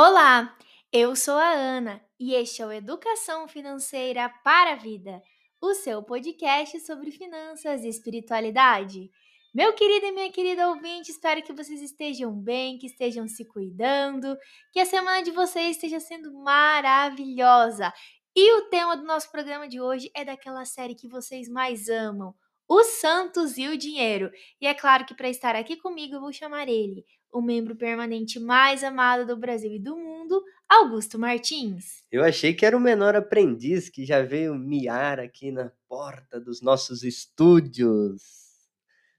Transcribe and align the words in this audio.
Olá, 0.00 0.56
eu 0.92 1.16
sou 1.16 1.34
a 1.34 1.50
Ana 1.50 2.00
e 2.20 2.32
este 2.32 2.62
é 2.62 2.66
o 2.66 2.70
Educação 2.70 3.48
Financeira 3.48 4.32
para 4.44 4.74
a 4.74 4.76
Vida, 4.76 5.20
o 5.60 5.74
seu 5.74 6.04
podcast 6.04 6.78
sobre 6.86 7.10
finanças 7.10 7.82
e 7.82 7.88
espiritualidade. 7.88 9.10
Meu 9.52 9.72
querido 9.72 10.06
e 10.06 10.12
minha 10.12 10.30
querida 10.30 10.68
ouvinte, 10.68 11.10
espero 11.10 11.42
que 11.42 11.52
vocês 11.52 11.82
estejam 11.82 12.32
bem, 12.32 12.78
que 12.78 12.86
estejam 12.86 13.26
se 13.26 13.44
cuidando, 13.44 14.38
que 14.72 14.78
a 14.78 14.86
semana 14.86 15.20
de 15.20 15.32
vocês 15.32 15.74
esteja 15.74 15.98
sendo 15.98 16.32
maravilhosa. 16.32 17.92
E 18.36 18.52
o 18.52 18.68
tema 18.68 18.96
do 18.96 19.02
nosso 19.02 19.28
programa 19.32 19.66
de 19.66 19.80
hoje 19.80 20.12
é 20.14 20.24
daquela 20.24 20.64
série 20.64 20.94
que 20.94 21.08
vocês 21.08 21.48
mais 21.48 21.88
amam, 21.88 22.32
Os 22.68 22.86
Santos 23.00 23.58
e 23.58 23.66
o 23.66 23.76
Dinheiro. 23.76 24.30
E 24.60 24.66
é 24.68 24.74
claro 24.74 25.04
que 25.04 25.12
para 25.16 25.28
estar 25.28 25.56
aqui 25.56 25.74
comigo 25.74 26.14
eu 26.14 26.20
vou 26.20 26.32
chamar 26.32 26.68
ele, 26.68 27.04
o 27.32 27.42
membro 27.42 27.76
permanente 27.76 28.38
mais 28.38 28.82
amado 28.82 29.26
do 29.26 29.36
Brasil 29.36 29.72
e 29.72 29.78
do 29.78 29.96
mundo, 29.96 30.42
Augusto 30.68 31.18
Martins. 31.18 32.04
Eu 32.10 32.24
achei 32.24 32.54
que 32.54 32.64
era 32.64 32.76
o 32.76 32.80
menor 32.80 33.14
aprendiz 33.16 33.88
que 33.88 34.04
já 34.04 34.22
veio 34.22 34.54
miar 34.54 35.20
aqui 35.20 35.50
na 35.50 35.70
porta 35.88 36.40
dos 36.40 36.60
nossos 36.62 37.02
estúdios. 37.02 38.22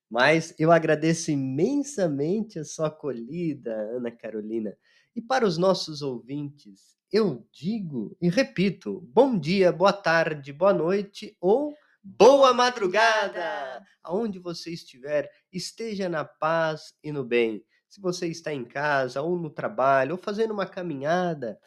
Mas 0.09 0.55
eu 0.57 0.71
agradeço 0.71 1.29
imensamente 1.29 2.57
a 2.57 2.65
sua 2.65 2.87
acolhida, 2.87 3.71
Ana 3.95 4.11
Carolina. 4.11 4.75
E 5.15 5.21
para 5.21 5.45
os 5.45 5.57
nossos 5.57 6.01
ouvintes, 6.01 6.97
eu 7.11 7.47
digo 7.51 8.17
e 8.21 8.29
repito: 8.29 9.01
bom 9.13 9.37
dia, 9.37 9.71
boa 9.71 9.93
tarde, 9.93 10.51
boa 10.51 10.73
noite 10.73 11.35
ou 11.39 11.75
boa 12.03 12.53
madrugada! 12.53 13.83
Aonde 14.03 14.39
você 14.39 14.71
estiver, 14.71 15.29
esteja 15.51 16.09
na 16.09 16.25
paz 16.25 16.93
e 17.03 17.11
no 17.11 17.23
bem 17.23 17.63
se 17.89 17.99
você 17.99 18.27
está 18.27 18.53
em 18.53 18.63
casa 18.63 19.21
ou 19.21 19.37
no 19.37 19.49
trabalho 19.49 20.11
ou 20.11 20.17
fazendo 20.17 20.51
uma 20.51 20.67
caminhada, 20.67 21.59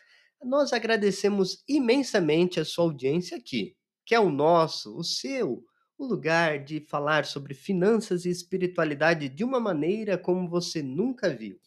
nós 0.43 0.73
agradecemos 0.73 1.63
imensamente 1.69 2.61
a 2.61 2.65
sua 2.65 2.85
audiência 2.85 3.37
aqui, 3.37 3.77
que 4.07 4.15
é 4.15 4.21
o 4.21 4.31
nosso, 4.31 4.97
o 4.97 5.03
seu, 5.03 5.65
o 5.99 6.07
lugar 6.07 6.65
de 6.65 6.81
falar 6.81 7.25
sobre 7.25 7.55
finanças 7.55 8.25
e 8.25 8.31
espiritualidade 8.31 9.29
de 9.29 9.45
uma 9.45 9.61
maneira 9.61 10.17
como 10.17 10.49
você 10.49 10.83
nunca 10.83 11.29
viu. 11.29 11.61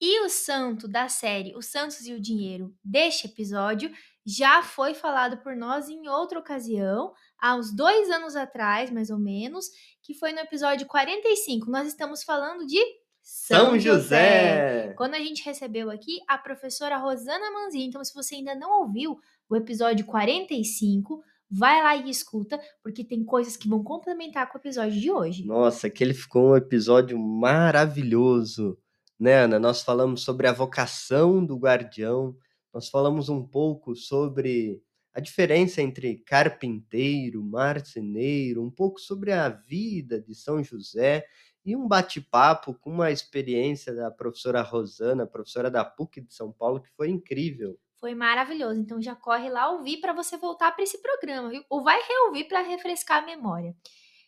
E 0.00 0.20
o 0.24 0.28
santo 0.28 0.86
da 0.86 1.08
série 1.08 1.56
Os 1.56 1.66
Santos 1.66 2.06
e 2.06 2.12
o 2.12 2.20
Dinheiro 2.20 2.74
deste 2.84 3.26
episódio 3.26 3.90
já 4.26 4.62
foi 4.62 4.92
falado 4.92 5.38
por 5.38 5.54
nós 5.56 5.88
em 5.88 6.08
outra 6.08 6.38
ocasião, 6.38 7.12
há 7.38 7.54
uns 7.54 7.74
dois 7.74 8.10
anos 8.10 8.36
atrás, 8.36 8.90
mais 8.90 9.10
ou 9.10 9.18
menos, 9.18 9.66
que 10.02 10.14
foi 10.14 10.32
no 10.32 10.40
episódio 10.40 10.86
45. 10.86 11.70
Nós 11.70 11.86
estamos 11.86 12.22
falando 12.22 12.66
de 12.66 12.78
são 13.24 13.78
José. 13.80 14.92
Quando 14.98 15.14
a 15.14 15.18
gente 15.18 15.42
recebeu 15.42 15.90
aqui 15.90 16.20
a 16.28 16.36
professora 16.36 16.98
Rosana 16.98 17.50
Manzi. 17.50 17.80
Então, 17.80 18.04
se 18.04 18.14
você 18.14 18.34
ainda 18.34 18.54
não 18.54 18.82
ouviu 18.82 19.18
o 19.48 19.56
episódio 19.56 20.04
45, 20.04 21.22
vai 21.50 21.82
lá 21.82 21.96
e 21.96 22.10
escuta, 22.10 22.60
porque 22.82 23.02
tem 23.02 23.24
coisas 23.24 23.56
que 23.56 23.66
vão 23.66 23.82
complementar 23.82 24.50
com 24.52 24.58
o 24.58 24.60
episódio 24.60 25.00
de 25.00 25.10
hoje. 25.10 25.46
Nossa, 25.46 25.86
aquele 25.86 26.12
ficou 26.12 26.50
um 26.50 26.56
episódio 26.56 27.18
maravilhoso, 27.18 28.78
né, 29.18 29.44
Ana? 29.44 29.58
Nós 29.58 29.82
falamos 29.82 30.22
sobre 30.22 30.46
a 30.46 30.52
vocação 30.52 31.42
do 31.44 31.56
guardião, 31.56 32.36
nós 32.74 32.90
falamos 32.90 33.30
um 33.30 33.42
pouco 33.42 33.96
sobre 33.96 34.82
a 35.14 35.20
diferença 35.20 35.80
entre 35.80 36.18
carpinteiro, 36.26 37.42
marceneiro, 37.42 38.62
um 38.62 38.70
pouco 38.70 39.00
sobre 39.00 39.32
a 39.32 39.48
vida 39.48 40.20
de 40.20 40.34
São 40.34 40.62
José 40.62 41.24
e 41.64 41.74
um 41.74 41.88
bate-papo 41.88 42.74
com 42.74 42.90
uma 42.90 43.10
experiência 43.10 43.94
da 43.94 44.10
professora 44.10 44.60
Rosana, 44.62 45.26
professora 45.26 45.70
da 45.70 45.84
PUC 45.84 46.20
de 46.20 46.34
São 46.34 46.52
Paulo, 46.52 46.80
que 46.80 46.90
foi 46.90 47.08
incrível. 47.08 47.78
Foi 47.98 48.14
maravilhoso. 48.14 48.78
Então 48.78 49.00
já 49.00 49.14
corre 49.16 49.48
lá 49.48 49.70
ouvir 49.70 49.98
para 49.98 50.12
você 50.12 50.36
voltar 50.36 50.72
para 50.72 50.84
esse 50.84 51.00
programa, 51.00 51.48
viu? 51.48 51.64
Ou 51.70 51.82
vai 51.82 51.98
reouvir 52.02 52.44
para 52.44 52.60
refrescar 52.60 53.22
a 53.22 53.26
memória. 53.26 53.74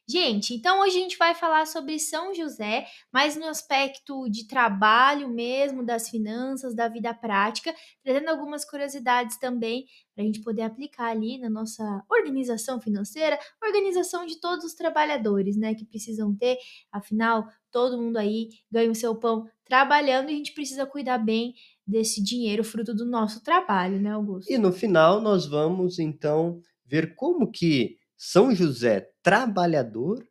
Gente, 0.08 0.54
então 0.54 0.82
hoje 0.82 0.98
a 0.98 1.00
gente 1.00 1.18
vai 1.18 1.34
falar 1.34 1.66
sobre 1.66 1.98
São 1.98 2.32
José, 2.32 2.86
mas 3.12 3.34
no 3.34 3.46
aspecto 3.46 4.30
de 4.30 4.46
trabalho 4.46 5.28
mesmo, 5.28 5.84
das 5.84 6.08
finanças, 6.08 6.76
da 6.76 6.86
vida 6.86 7.12
prática, 7.12 7.74
trazendo 8.04 8.28
algumas 8.28 8.64
curiosidades 8.64 9.36
também 9.36 9.84
para 10.14 10.22
a 10.22 10.26
gente 10.26 10.42
poder 10.42 10.62
aplicar 10.62 11.06
ali 11.06 11.38
na 11.38 11.50
nossa 11.50 11.82
organização 12.08 12.80
financeira, 12.80 13.36
organização 13.60 14.24
de 14.24 14.40
todos 14.40 14.64
os 14.64 14.74
trabalhadores, 14.74 15.56
né, 15.56 15.74
que 15.74 15.84
precisam 15.84 16.32
ter, 16.36 16.56
afinal, 16.92 17.44
todo 17.72 18.00
mundo 18.00 18.16
aí 18.16 18.50
ganha 18.70 18.92
o 18.92 18.94
seu 18.94 19.12
pão 19.16 19.44
trabalhando 19.64 20.30
e 20.30 20.34
a 20.34 20.36
gente 20.36 20.54
precisa 20.54 20.86
cuidar 20.86 21.18
bem 21.18 21.52
desse 21.84 22.22
dinheiro 22.22 22.62
fruto 22.62 22.94
do 22.94 23.04
nosso 23.04 23.42
trabalho, 23.42 24.00
né, 24.00 24.12
Augusto? 24.12 24.52
E 24.52 24.56
no 24.56 24.72
final 24.72 25.20
nós 25.20 25.46
vamos 25.46 25.98
então 25.98 26.60
ver 26.86 27.16
como 27.16 27.50
que 27.50 27.96
são 28.16 28.54
José, 28.54 29.10
trabalhador, 29.22 30.26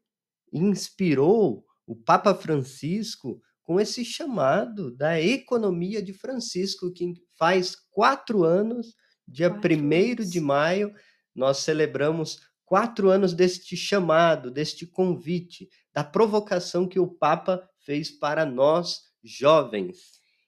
inspirou 0.51 1.63
o 1.85 1.95
Papa 1.95 2.33
Francisco 2.33 3.41
com 3.63 3.79
esse 3.79 4.05
chamado 4.05 4.95
da 4.95 5.19
economia 5.19 6.01
de 6.01 6.13
Francisco, 6.13 6.91
que 6.91 7.13
faz 7.37 7.75
quatro 7.91 8.43
anos, 8.43 8.95
dia 9.27 9.51
1 9.51 10.23
de 10.23 10.39
maio, 10.39 10.93
nós 11.33 11.59
celebramos 11.59 12.39
quatro 12.63 13.09
anos 13.09 13.33
deste 13.33 13.75
chamado, 13.75 14.49
deste 14.51 14.85
convite, 14.85 15.69
da 15.93 16.03
provocação 16.03 16.87
que 16.87 16.99
o 16.99 17.07
Papa 17.07 17.67
fez 17.79 18.11
para 18.11 18.45
nós 18.45 19.01
jovens. 19.23 19.97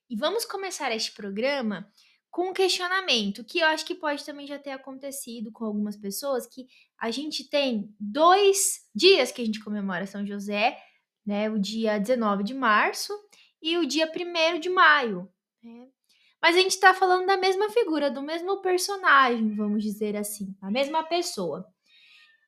E 0.09 0.16
vamos 0.16 0.46
começar 0.46 0.96
este 0.96 1.12
programa 1.12 1.88
com 2.38 2.50
um 2.50 2.53
questionamento, 2.53 3.44
que 3.44 3.58
eu 3.58 3.66
acho 3.66 3.84
que 3.84 3.96
pode 3.96 4.24
também 4.24 4.46
já 4.46 4.59
ter 4.59 4.70
acontecido 4.70 5.52
com 5.52 5.66
algumas 5.66 5.98
pessoas, 5.98 6.46
que 6.46 6.68
a 6.96 7.09
gente 7.09 7.50
tem 7.50 7.92
dois 8.00 8.88
dias 8.94 9.31
que 9.31 9.42
a 9.42 9.46
gente 9.46 9.59
comemora 9.64 10.06
São 10.06 10.24
José, 10.24 10.78
né? 11.25 11.50
O 11.50 11.58
dia 11.58 11.98
19 11.98 12.44
de 12.44 12.53
março 12.53 13.12
e 13.59 13.75
o 13.80 13.88
dia 13.88 14.06
1 14.06 14.59
de 14.59 14.70
maio. 14.70 15.28
Né? 15.64 15.88
Mas 16.40 16.56
a 16.56 16.59
gente 16.59 16.74
está 16.74 16.94
falando 16.94 17.25
da 17.25 17.38
mesma 17.38 17.72
figura, 17.72 18.12
do 18.12 18.22
mesmo 18.22 18.62
personagem, 18.62 19.56
vamos 19.56 19.81
dizer 19.81 20.16
assim, 20.16 20.56
a 20.62 20.69
mesma 20.69 21.04
pessoa. 21.06 21.66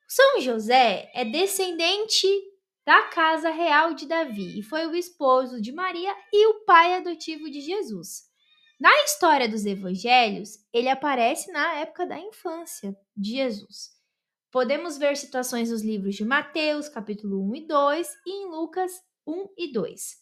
São 0.08 0.40
José 0.40 1.10
é 1.16 1.26
descendente 1.26 2.28
da 2.86 3.08
casa 3.08 3.50
real 3.50 3.96
de 3.96 4.06
Davi 4.06 4.60
e 4.60 4.62
foi 4.62 4.86
o 4.86 4.96
esposo 4.96 5.60
de 5.60 5.72
Maria 5.72 6.16
e 6.32 6.46
o 6.46 6.64
pai 6.64 6.94
adotivo 6.94 7.50
de 7.50 7.60
Jesus. 7.60 8.29
Na 8.80 9.04
história 9.04 9.50
dos 9.50 9.66
evangelhos, 9.66 10.58
ele 10.72 10.88
aparece 10.88 11.52
na 11.52 11.80
época 11.80 12.08
da 12.08 12.18
infância 12.18 12.98
de 13.16 13.32
Jesus. 13.32 13.90
Podemos 14.50 14.98
ver 14.98 15.18
situações 15.18 15.70
nos 15.70 15.82
livros 15.82 16.16
de 16.16 16.24
Mateus, 16.24 16.88
capítulo 16.88 17.46
1 17.52 17.56
e 17.56 17.68
2, 17.68 18.18
e 18.26 18.44
em 18.44 18.50
Lucas 18.50 18.92
1 19.28 19.50
e 19.58 19.74
2. 19.74 20.18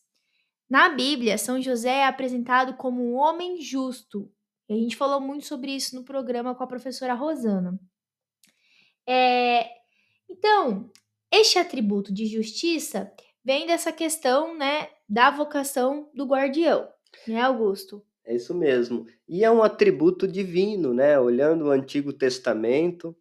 Na 0.67 0.89
Bíblia, 0.89 1.37
São 1.37 1.61
José 1.61 1.99
é 1.99 2.07
apresentado 2.07 2.75
como 2.75 3.01
um 3.03 3.15
homem 3.15 3.61
justo. 3.61 4.29
E 4.67 4.73
a 4.73 4.75
gente 4.75 4.97
falou 4.97 5.21
muito 5.21 5.45
sobre 5.45 5.71
isso 5.71 5.95
no 5.95 6.03
programa 6.03 6.55
com 6.55 6.63
a 6.63 6.67
professora 6.67 7.13
Rosana. 7.13 7.79
É... 9.07 9.69
Então, 10.27 10.91
este 11.31 11.59
atributo 11.59 12.11
de 12.11 12.25
justiça 12.25 13.13
vem 13.45 13.67
dessa 13.67 13.93
questão 13.93 14.57
né, 14.57 14.89
da 15.07 15.29
vocação 15.29 16.09
do 16.13 16.25
guardião, 16.25 16.91
né, 17.27 17.39
Augusto? 17.41 18.03
É 18.27 18.35
isso 18.35 18.53
mesmo. 18.53 19.07
E 19.25 19.45
é 19.45 19.49
um 19.49 19.63
atributo 19.63 20.27
divino, 20.27 20.93
né? 20.93 21.17
Olhando 21.17 21.63
o 21.65 21.71
Antigo 21.71 22.11
Testamento, 22.11 23.15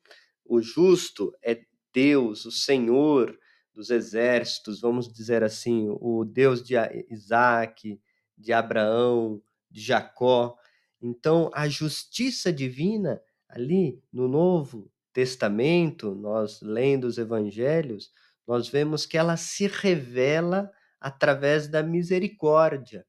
o 0.45 0.61
justo 0.61 1.33
é 1.41 1.61
Deus, 1.95 2.45
o 2.45 2.51
Senhor 2.51 3.39
dos 3.73 3.91
exércitos, 3.91 4.81
vamos 4.81 5.07
dizer 5.07 5.45
assim, 5.45 5.87
o 6.01 6.25
Deus 6.25 6.61
de 6.61 6.75
Isaac, 7.09 8.01
de 8.37 8.53
Abraão, 8.53 9.41
de 9.71 9.81
Jacó. 9.81 10.57
Então, 11.01 11.53
a 11.55 11.69
justiça 11.69 12.53
divina 12.53 13.23
ali 13.49 14.03
no 14.13 14.27
Novo 14.27 14.91
Testamento, 15.13 16.17
nós 16.17 16.61
lendo 16.61 17.05
os 17.05 17.17
evangelhos, 17.17 18.11
nós 18.45 18.69
vemos 18.69 19.07
que 19.07 19.17
ela 19.17 19.37
se 19.37 19.69
revela 19.69 20.69
através 21.01 21.69
da 21.69 21.81
misericórdia 21.81 23.07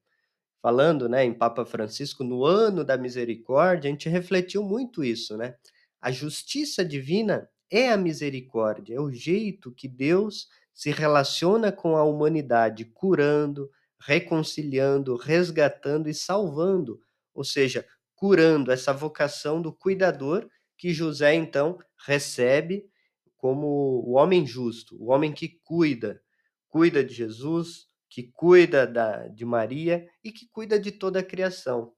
falando, 0.62 1.08
né, 1.08 1.24
em 1.24 1.32
Papa 1.32 1.64
Francisco, 1.64 2.24
no 2.24 2.44
ano 2.44 2.84
da 2.84 2.96
misericórdia, 2.96 3.88
a 3.88 3.92
gente 3.92 4.08
refletiu 4.08 4.62
muito 4.62 5.04
isso, 5.04 5.36
né? 5.36 5.54
A 6.00 6.10
justiça 6.10 6.84
divina 6.84 7.48
é 7.70 7.90
a 7.90 7.96
misericórdia, 7.96 8.94
é 8.96 9.00
o 9.00 9.10
jeito 9.10 9.72
que 9.72 9.88
Deus 9.88 10.48
se 10.74 10.90
relaciona 10.90 11.72
com 11.72 11.96
a 11.96 12.04
humanidade, 12.04 12.84
curando, 12.84 13.68
reconciliando, 14.00 15.16
resgatando 15.16 16.08
e 16.08 16.14
salvando, 16.14 17.00
ou 17.34 17.44
seja, 17.44 17.84
curando 18.14 18.70
essa 18.70 18.92
vocação 18.92 19.60
do 19.60 19.72
cuidador 19.72 20.48
que 20.76 20.92
José 20.94 21.34
então 21.34 21.78
recebe 22.06 22.88
como 23.36 23.66
o 24.06 24.12
homem 24.12 24.46
justo, 24.46 24.96
o 25.00 25.10
homem 25.10 25.32
que 25.32 25.58
cuida, 25.64 26.20
cuida 26.68 27.02
de 27.02 27.12
Jesus, 27.12 27.87
que 28.10 28.30
cuida 28.32 28.86
da, 28.86 29.28
de 29.28 29.44
Maria 29.44 30.06
e 30.24 30.32
que 30.32 30.48
cuida 30.48 30.78
de 30.78 30.92
toda 30.92 31.20
a 31.20 31.24
criação. 31.24 31.92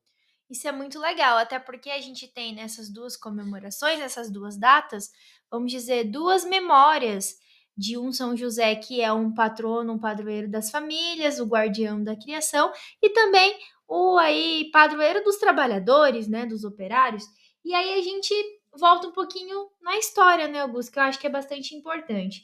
Isso 0.50 0.66
é 0.66 0.72
muito 0.72 0.98
legal, 0.98 1.38
até 1.38 1.60
porque 1.60 1.90
a 1.90 2.00
gente 2.00 2.26
tem 2.26 2.52
nessas 2.52 2.92
duas 2.92 3.16
comemorações, 3.16 4.00
nessas 4.00 4.32
duas 4.32 4.58
datas, 4.58 5.08
vamos 5.48 5.70
dizer, 5.70 6.10
duas 6.10 6.44
memórias 6.44 7.36
de 7.76 7.96
um 7.96 8.12
São 8.12 8.36
José 8.36 8.74
que 8.74 9.00
é 9.00 9.12
um 9.12 9.32
patrono, 9.32 9.92
um 9.92 9.98
padroeiro 9.98 10.50
das 10.50 10.70
famílias, 10.70 11.38
o 11.38 11.46
guardião 11.46 12.02
da 12.02 12.16
criação, 12.16 12.72
e 13.00 13.10
também 13.10 13.56
o 13.88 14.18
aí 14.18 14.68
padroeiro 14.72 15.22
dos 15.22 15.36
trabalhadores, 15.36 16.28
né, 16.28 16.44
dos 16.44 16.64
operários. 16.64 17.24
E 17.64 17.72
aí 17.72 17.98
a 17.98 18.02
gente 18.02 18.34
volta 18.78 19.06
um 19.06 19.12
pouquinho 19.12 19.68
na 19.80 19.96
história, 19.96 20.48
né, 20.48 20.60
Augusto, 20.60 20.92
que 20.92 20.98
eu 20.98 21.04
acho 21.04 21.18
que 21.18 21.26
é 21.26 21.30
bastante 21.30 21.74
importante. 21.74 22.42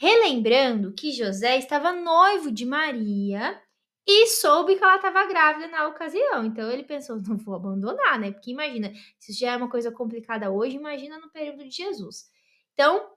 Relembrando 0.00 0.94
que 0.94 1.10
José 1.10 1.58
estava 1.58 1.90
noivo 1.90 2.52
de 2.52 2.64
Maria 2.64 3.60
e 4.06 4.28
soube 4.28 4.76
que 4.76 4.82
ela 4.84 4.94
estava 4.94 5.26
grávida 5.26 5.66
na 5.66 5.88
ocasião. 5.88 6.46
Então 6.46 6.70
ele 6.70 6.84
pensou, 6.84 7.20
não 7.20 7.36
vou 7.36 7.56
abandonar, 7.56 8.16
né? 8.16 8.30
Porque 8.30 8.52
imagina, 8.52 8.92
se 9.18 9.32
já 9.32 9.54
é 9.54 9.56
uma 9.56 9.68
coisa 9.68 9.90
complicada 9.90 10.52
hoje, 10.52 10.76
imagina 10.76 11.18
no 11.18 11.28
período 11.32 11.64
de 11.64 11.70
Jesus. 11.70 12.30
Então, 12.74 13.10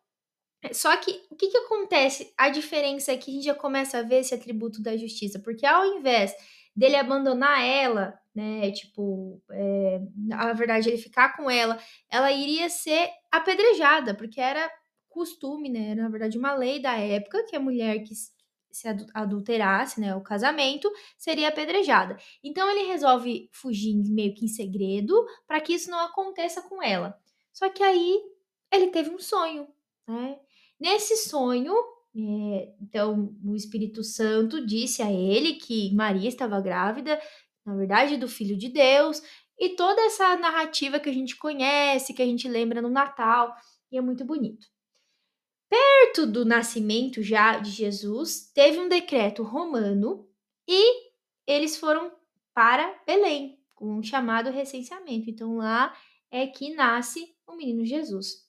só 0.74 0.98
que 0.98 1.22
o 1.30 1.36
que, 1.36 1.50
que 1.50 1.58
acontece? 1.58 2.34
A 2.36 2.50
diferença 2.50 3.12
é 3.12 3.18
que 3.18 3.30
a 3.30 3.34
gente 3.36 3.46
já 3.46 3.54
começa 3.54 4.00
a 4.00 4.04
ver 4.04 4.22
esse 4.22 4.34
atributo 4.34 4.82
da 4.82 4.98
justiça, 4.98 5.40
porque 5.40 5.68
ao 5.68 5.86
invés 5.86 6.34
dele 6.76 6.96
abandonar 6.96 7.64
ela, 7.64 8.20
né? 8.34 8.72
Tipo, 8.72 9.40
é, 9.52 10.02
na 10.18 10.52
verdade, 10.54 10.90
ele 10.90 10.98
ficar 10.98 11.38
com 11.38 11.48
ela, 11.48 11.78
ela 12.10 12.32
iria 12.32 12.70
ser 12.70 13.08
apedrejada, 13.32 14.16
porque 14.16 14.42
era 14.42 14.68
costume, 15.12 15.70
né? 15.70 15.92
Era, 15.92 16.04
na 16.04 16.10
verdade, 16.10 16.38
uma 16.38 16.56
lei 16.56 16.82
da 16.82 16.98
época 16.98 17.46
que 17.46 17.56
a 17.56 17.60
mulher 17.60 18.04
que 18.04 18.16
se 18.72 18.88
adulterasse, 19.14 20.00
né, 20.00 20.16
o 20.16 20.22
casamento, 20.22 20.90
seria 21.18 21.50
apedrejada. 21.50 22.18
Então 22.44 22.70
ele 22.70 22.88
resolve 22.88 23.50
fugir 23.52 23.96
meio 24.10 24.34
que 24.34 24.46
em 24.46 24.48
segredo 24.48 25.14
para 25.46 25.60
que 25.60 25.74
isso 25.74 25.92
não 25.92 26.00
aconteça 26.00 26.62
com 26.62 26.82
ela. 26.82 27.18
Só 27.52 27.70
que 27.70 27.84
aí 27.84 28.22
ele 28.72 28.88
teve 28.88 29.10
um 29.10 29.20
sonho, 29.20 29.68
né? 30.08 30.40
Nesse 30.80 31.18
sonho, 31.18 31.74
é, 32.16 32.74
então 32.82 33.36
o 33.44 33.56
Espírito 33.56 34.04
Santo 34.04 34.66
disse 34.66 35.02
a 35.02 35.12
ele 35.12 35.56
que 35.56 35.94
Maria 35.94 36.30
estava 36.30 36.60
grávida, 36.62 37.20
na 37.66 37.76
verdade, 37.76 38.18
do 38.18 38.28
Filho 38.28 38.58
de 38.58 38.70
Deus, 38.70 39.22
e 39.60 39.76
toda 39.76 40.02
essa 40.02 40.36
narrativa 40.38 41.00
que 41.00 41.10
a 41.10 41.14
gente 41.14 41.36
conhece, 41.36 42.14
que 42.14 42.22
a 42.22 42.26
gente 42.26 42.48
lembra 42.48 42.82
no 42.82 42.90
Natal, 42.90 43.54
e 43.92 43.98
é 43.98 44.02
muito 44.02 44.26
bonito. 44.26 44.66
Perto 45.72 46.28
do 46.28 46.44
nascimento 46.44 47.24
já 47.24 47.58
de 47.58 47.72
Jesus, 47.72 48.52
teve 48.54 48.78
um 48.78 48.90
decreto 48.90 49.42
romano 49.42 50.28
e 50.68 51.14
eles 51.48 51.78
foram 51.78 52.12
para 52.54 52.94
Belém, 53.08 53.58
com 53.74 53.96
um 53.96 54.04
chamado 54.04 54.50
recenseamento. 54.50 55.30
Então 55.30 55.56
lá 55.56 55.96
é 56.30 56.46
que 56.46 56.76
nasce 56.76 57.34
o 57.48 57.56
menino 57.56 57.86
Jesus. 57.86 58.46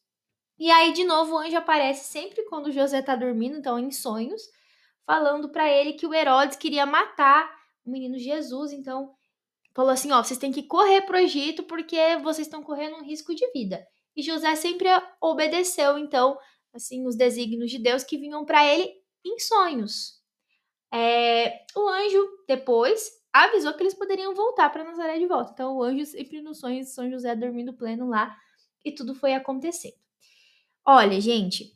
E 0.59 0.69
aí, 0.69 0.93
de 0.93 1.05
novo, 1.05 1.35
o 1.35 1.39
anjo 1.39 1.57
aparece 1.57 2.11
sempre 2.11 2.43
quando 2.47 2.73
José 2.73 2.99
está 2.99 3.15
dormindo, 3.15 3.57
então 3.57 3.79
em 3.79 3.93
sonhos, 3.93 4.43
falando 5.07 5.49
para 5.49 5.71
ele 5.71 5.93
que 5.93 6.09
o 6.09 6.13
Herodes 6.13 6.57
queria 6.57 6.85
matar 6.85 7.49
o 7.87 7.91
menino 7.93 8.19
Jesus. 8.19 8.73
Então, 8.73 9.15
falou 9.73 9.93
assim: 9.93 10.11
ó, 10.11 10.21
vocês 10.25 10.41
têm 10.41 10.51
que 10.51 10.65
correr 10.65 11.03
para 11.03 11.19
o 11.19 11.21
Egito 11.21 11.63
porque 11.63 12.17
vocês 12.17 12.49
estão 12.49 12.65
correndo 12.65 12.97
um 12.97 13.05
risco 13.05 13.33
de 13.33 13.49
vida. 13.53 13.87
E 14.17 14.23
José 14.23 14.57
sempre 14.57 14.89
obedeceu, 15.21 15.97
então, 15.97 16.37
assim, 16.73 17.07
os 17.07 17.17
desígnios 17.17 17.71
de 17.71 17.79
Deus 17.79 18.05
que 18.05 18.19
vinham 18.19 18.45
para 18.45 18.65
ele 18.67 18.91
em 19.25 19.39
sonhos. 19.39 20.21
É, 20.93 21.65
o 21.75 21.89
anjo 21.89 22.29
depois 22.47 23.11
avisou 23.33 23.73
que 23.73 23.83
eles 23.83 23.95
poderiam 23.95 24.35
voltar 24.35 24.69
para 24.71 24.85
Nazaré 24.85 25.19
de 25.19 25.27
volta. 25.27 25.53
Então, 25.53 25.77
o 25.77 25.83
anjo 25.83 26.05
sempre 26.05 26.43
nos 26.43 26.61
sonhos 26.61 26.89
de 26.89 26.93
São 26.93 27.11
José 27.11 27.35
dormindo 27.35 27.73
pleno 27.73 28.09
lá 28.09 28.37
e 28.85 28.93
tudo 28.93 29.15
foi 29.15 29.33
acontecendo. 29.33 29.95
Olha, 30.85 31.21
gente, 31.21 31.73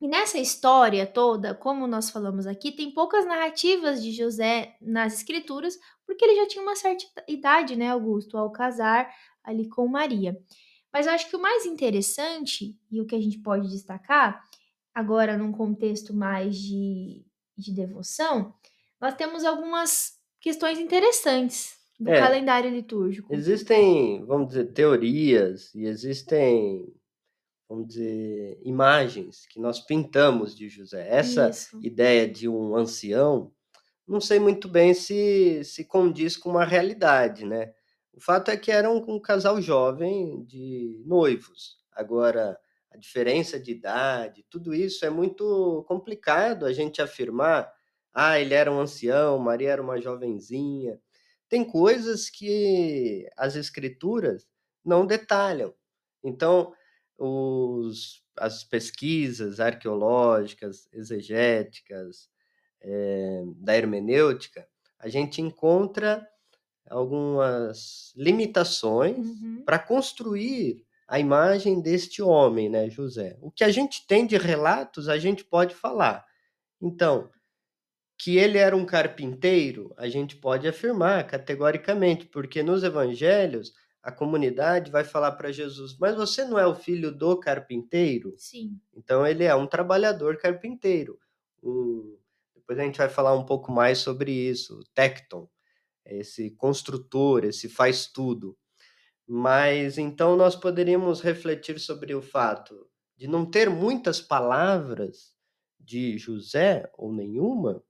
nessa 0.00 0.38
história 0.38 1.06
toda, 1.06 1.54
como 1.54 1.86
nós 1.86 2.08
falamos 2.08 2.46
aqui, 2.46 2.72
tem 2.72 2.90
poucas 2.92 3.26
narrativas 3.26 4.02
de 4.02 4.12
José 4.12 4.76
nas 4.80 5.14
escrituras, 5.14 5.78
porque 6.06 6.24
ele 6.24 6.36
já 6.36 6.46
tinha 6.46 6.62
uma 6.62 6.76
certa 6.76 7.04
idade, 7.26 7.76
né, 7.76 7.90
Augusto, 7.90 8.38
ao 8.38 8.50
casar 8.50 9.12
ali 9.42 9.68
com 9.68 9.86
Maria. 9.88 10.40
Mas 10.92 11.06
eu 11.06 11.12
acho 11.12 11.28
que 11.28 11.36
o 11.36 11.42
mais 11.42 11.66
interessante 11.66 12.76
e 12.90 13.00
o 13.00 13.06
que 13.06 13.14
a 13.14 13.20
gente 13.20 13.38
pode 13.38 13.68
destacar, 13.68 14.42
agora 14.94 15.36
num 15.36 15.52
contexto 15.52 16.14
mais 16.14 16.56
de, 16.56 17.24
de 17.56 17.72
devoção, 17.72 18.54
nós 19.00 19.14
temos 19.14 19.44
algumas 19.44 20.18
questões 20.40 20.78
interessantes 20.78 21.76
do 21.98 22.10
é, 22.10 22.18
calendário 22.18 22.70
litúrgico. 22.70 23.34
Existem, 23.34 24.24
vamos 24.24 24.48
dizer, 24.48 24.72
teorias 24.72 25.74
e 25.74 25.84
existem 25.84 26.86
vamos 27.68 27.88
dizer, 27.88 28.58
imagens 28.64 29.46
que 29.46 29.60
nós 29.60 29.80
pintamos 29.80 30.56
de 30.56 30.68
José. 30.68 31.06
Essa 31.08 31.50
Isso. 31.50 31.78
ideia 31.82 32.26
de 32.26 32.48
um 32.48 32.74
ancião, 32.74 33.52
não 34.06 34.20
sei 34.20 34.40
muito 34.40 34.68
bem 34.68 34.94
se 34.94 35.62
se 35.64 35.84
condiz 35.84 36.36
com 36.36 36.48
uma 36.48 36.64
realidade, 36.64 37.44
né? 37.44 37.74
O 38.18 38.20
fato 38.20 38.50
é 38.50 38.56
que 38.56 38.72
era 38.72 38.90
um, 38.90 38.96
um 39.14 39.20
casal 39.20 39.62
jovem 39.62 40.42
de 40.44 41.00
noivos. 41.06 41.78
Agora, 41.92 42.58
a 42.90 42.96
diferença 42.96 43.60
de 43.60 43.70
idade, 43.70 44.44
tudo 44.50 44.74
isso 44.74 45.06
é 45.06 45.10
muito 45.10 45.84
complicado 45.86 46.66
a 46.66 46.72
gente 46.72 47.00
afirmar. 47.00 47.72
Ah, 48.12 48.40
ele 48.40 48.54
era 48.54 48.72
um 48.72 48.80
ancião, 48.80 49.38
Maria 49.38 49.70
era 49.70 49.80
uma 49.80 50.00
jovenzinha. 50.00 50.98
Tem 51.48 51.64
coisas 51.64 52.28
que 52.28 53.24
as 53.36 53.54
escrituras 53.54 54.48
não 54.84 55.06
detalham. 55.06 55.72
Então, 56.24 56.74
os, 57.16 58.24
as 58.36 58.64
pesquisas 58.64 59.60
arqueológicas, 59.60 60.88
exegéticas, 60.92 62.28
é, 62.80 63.44
da 63.58 63.76
hermenêutica, 63.76 64.66
a 64.98 65.08
gente 65.08 65.40
encontra 65.40 66.28
algumas 66.90 68.12
limitações 68.16 69.26
uhum. 69.26 69.62
para 69.64 69.78
construir 69.78 70.84
a 71.06 71.18
imagem 71.18 71.80
deste 71.80 72.20
homem, 72.20 72.68
né, 72.68 72.90
José. 72.90 73.38
O 73.40 73.50
que 73.50 73.64
a 73.64 73.70
gente 73.70 74.06
tem 74.06 74.26
de 74.26 74.36
relatos, 74.36 75.08
a 75.08 75.16
gente 75.18 75.42
pode 75.42 75.74
falar. 75.74 76.24
Então, 76.80 77.30
que 78.18 78.36
ele 78.36 78.58
era 78.58 78.76
um 78.76 78.84
carpinteiro, 78.84 79.94
a 79.96 80.08
gente 80.08 80.36
pode 80.36 80.66
afirmar 80.66 81.26
categoricamente, 81.26 82.26
porque 82.26 82.62
nos 82.62 82.82
evangelhos 82.82 83.72
a 84.02 84.12
comunidade 84.12 84.90
vai 84.90 85.04
falar 85.04 85.32
para 85.32 85.52
Jesus: 85.52 85.96
Mas 85.98 86.16
você 86.16 86.44
não 86.44 86.58
é 86.58 86.66
o 86.66 86.74
filho 86.74 87.12
do 87.12 87.38
carpinteiro? 87.38 88.34
Sim. 88.36 88.80
Então 88.94 89.26
ele 89.26 89.44
é 89.44 89.54
um 89.54 89.66
trabalhador 89.66 90.36
carpinteiro. 90.36 91.18
Um... 91.62 92.16
Depois 92.54 92.78
a 92.78 92.82
gente 92.82 92.98
vai 92.98 93.08
falar 93.08 93.34
um 93.34 93.46
pouco 93.46 93.72
mais 93.72 93.98
sobre 93.98 94.30
isso. 94.30 94.80
Tecton, 94.94 95.48
esse 96.08 96.50
construtor, 96.52 97.44
esse 97.44 97.68
faz 97.68 98.06
tudo. 98.06 98.56
Mas 99.26 99.98
então 99.98 100.36
nós 100.36 100.56
poderíamos 100.56 101.20
refletir 101.20 101.78
sobre 101.78 102.14
o 102.14 102.22
fato 102.22 102.88
de 103.16 103.26
não 103.26 103.44
ter 103.44 103.68
muitas 103.68 104.20
palavras 104.20 105.36
de 105.78 106.16
José 106.16 106.90
ou 106.96 107.12
nenhuma, 107.12 107.82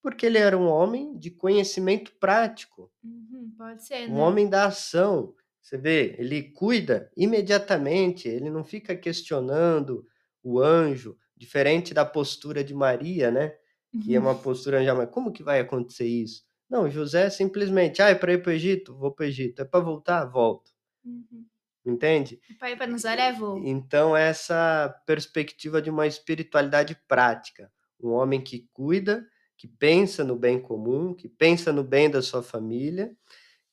porque 0.00 0.24
ele 0.24 0.38
era 0.38 0.56
um 0.56 0.68
homem 0.68 1.18
de 1.18 1.30
conhecimento 1.30 2.12
prático. 2.20 2.90
Uhum, 3.02 3.52
pode 3.56 3.84
ser, 3.84 4.08
um 4.08 4.14
né? 4.14 4.20
homem 4.20 4.48
da 4.48 4.66
ação. 4.66 5.34
Você 5.60 5.76
vê, 5.76 6.14
ele 6.18 6.42
cuida 6.42 7.10
imediatamente, 7.16 8.28
ele 8.28 8.48
não 8.48 8.64
fica 8.64 8.96
questionando 8.96 10.06
o 10.42 10.60
anjo, 10.60 11.18
diferente 11.36 11.92
da 11.92 12.04
postura 12.04 12.64
de 12.64 12.72
Maria, 12.72 13.30
né? 13.30 13.54
Que 14.02 14.14
é 14.14 14.18
uma 14.18 14.32
uhum. 14.32 14.42
postura 14.42 14.84
já, 14.84 14.94
mas 14.94 15.10
como 15.10 15.32
que 15.32 15.42
vai 15.42 15.60
acontecer 15.60 16.06
isso? 16.06 16.47
Não, 16.68 16.90
José 16.90 17.30
simplesmente, 17.30 18.02
ah, 18.02 18.08
é 18.08 18.14
para 18.14 18.32
ir 18.32 18.42
para 18.42 18.50
o 18.50 18.52
Egito? 18.52 18.94
Vou 18.96 19.12
para 19.12 19.24
o 19.24 19.28
Egito. 19.28 19.62
É 19.62 19.64
para 19.64 19.84
voltar? 19.84 20.24
Volto. 20.26 20.70
Uhum. 21.04 21.46
Entende? 21.84 22.40
Para 22.58 22.70
ir 22.70 22.76
para 22.76 22.86
Nazaré? 22.86 23.32
Vou. 23.32 23.58
Então, 23.64 24.16
essa 24.16 24.94
perspectiva 25.06 25.80
de 25.80 25.88
uma 25.88 26.06
espiritualidade 26.06 26.94
prática. 27.08 27.72
Um 28.00 28.10
homem 28.10 28.40
que 28.40 28.68
cuida, 28.72 29.26
que 29.56 29.66
pensa 29.66 30.22
no 30.22 30.36
bem 30.36 30.60
comum, 30.60 31.14
que 31.14 31.28
pensa 31.28 31.72
no 31.72 31.82
bem 31.82 32.10
da 32.10 32.20
sua 32.20 32.42
família 32.42 33.16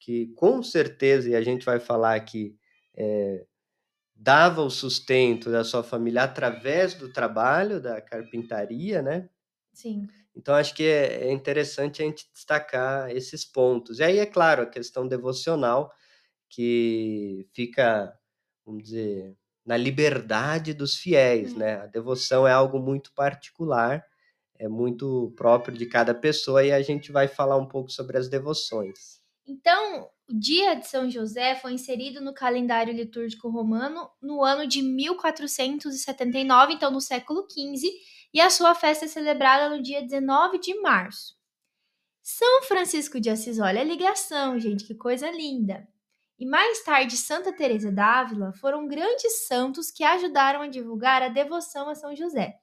que 0.06 0.28
com 0.36 0.62
certeza, 0.62 1.32
e 1.32 1.36
a 1.36 1.42
gente 1.42 1.66
vai 1.66 1.80
falar 1.80 2.14
aqui, 2.14 2.56
é, 2.96 3.44
dava 4.16 4.62
o 4.62 4.70
sustento 4.70 5.50
da 5.50 5.64
sua 5.64 5.82
família 5.84 6.22
através 6.22 6.94
do 6.94 7.12
trabalho, 7.12 7.82
da 7.82 8.00
carpintaria, 8.00 9.02
né? 9.02 9.28
Sim. 9.74 10.08
Então, 10.36 10.54
acho 10.54 10.76
que 10.76 10.84
é, 10.84 11.28
é 11.28 11.32
interessante 11.32 12.02
a 12.02 12.06
gente 12.06 12.28
destacar 12.34 13.10
esses 13.10 13.46
pontos. 13.46 14.00
E 14.00 14.04
aí, 14.04 14.20
é 14.20 14.26
claro, 14.26 14.64
a 14.64 14.68
questão 14.68 15.08
devocional, 15.08 15.92
que 16.50 17.48
fica, 17.54 18.14
vamos 18.66 18.84
dizer, 18.84 19.36
na 19.66 19.78
liberdade 19.78 20.74
dos 20.74 20.96
fiéis, 20.96 21.54
uhum. 21.54 21.60
né? 21.60 21.76
A 21.76 21.88
devoção 21.88 22.48
é 22.48 22.52
algo 22.52 22.80
muito 22.80 23.14
particular, 23.14 24.06
é 24.60 24.68
muito 24.68 25.34
próprio 25.36 25.78
de 25.78 25.86
cada 25.86 26.14
pessoa, 26.14 26.64
e 26.64 26.72
a 26.72 26.82
gente 26.82 27.12
vai 27.12 27.28
falar 27.28 27.58
um 27.58 27.68
pouco 27.68 27.90
sobre 27.90 28.18
as 28.18 28.30
devoções. 28.30 29.24
Então, 29.48 30.10
o 30.28 30.34
dia 30.34 30.76
de 30.76 30.88
São 30.88 31.10
José 31.10 31.56
foi 31.56 31.74
inserido 31.74 32.20
no 32.20 32.34
calendário 32.34 32.94
litúrgico 32.94 33.50
romano 33.50 34.10
no 34.22 34.44
ano 34.44 34.68
de 34.68 34.82
1479, 34.82 36.74
então 36.74 36.92
no 36.92 37.00
século 37.00 37.46
XV, 37.50 37.88
e 38.36 38.42
a 38.42 38.50
sua 38.50 38.76
festa 38.76 39.06
é 39.06 39.08
celebrada 39.08 39.74
no 39.74 39.82
dia 39.82 40.02
19 40.02 40.60
de 40.60 40.78
março. 40.82 41.38
São 42.22 42.64
Francisco 42.64 43.18
de 43.18 43.30
Assis, 43.30 43.60
olha 43.60 43.80
a 43.80 43.84
ligação, 43.86 44.60
gente, 44.60 44.84
que 44.84 44.94
coisa 44.94 45.32
linda. 45.32 45.88
E 46.38 46.46
mais 46.46 46.84
tarde, 46.84 47.16
Santa 47.16 47.56
Teresa 47.56 47.94
d'Ávila 47.94 48.52
foram 48.60 48.90
grandes 48.90 49.48
santos 49.48 49.90
que 49.90 50.04
ajudaram 50.04 50.64
a 50.64 50.68
divulgar 50.68 51.24
a 51.24 51.30
devoção 51.30 51.88
a 51.88 51.96
São 51.96 52.14
José. 52.14 52.56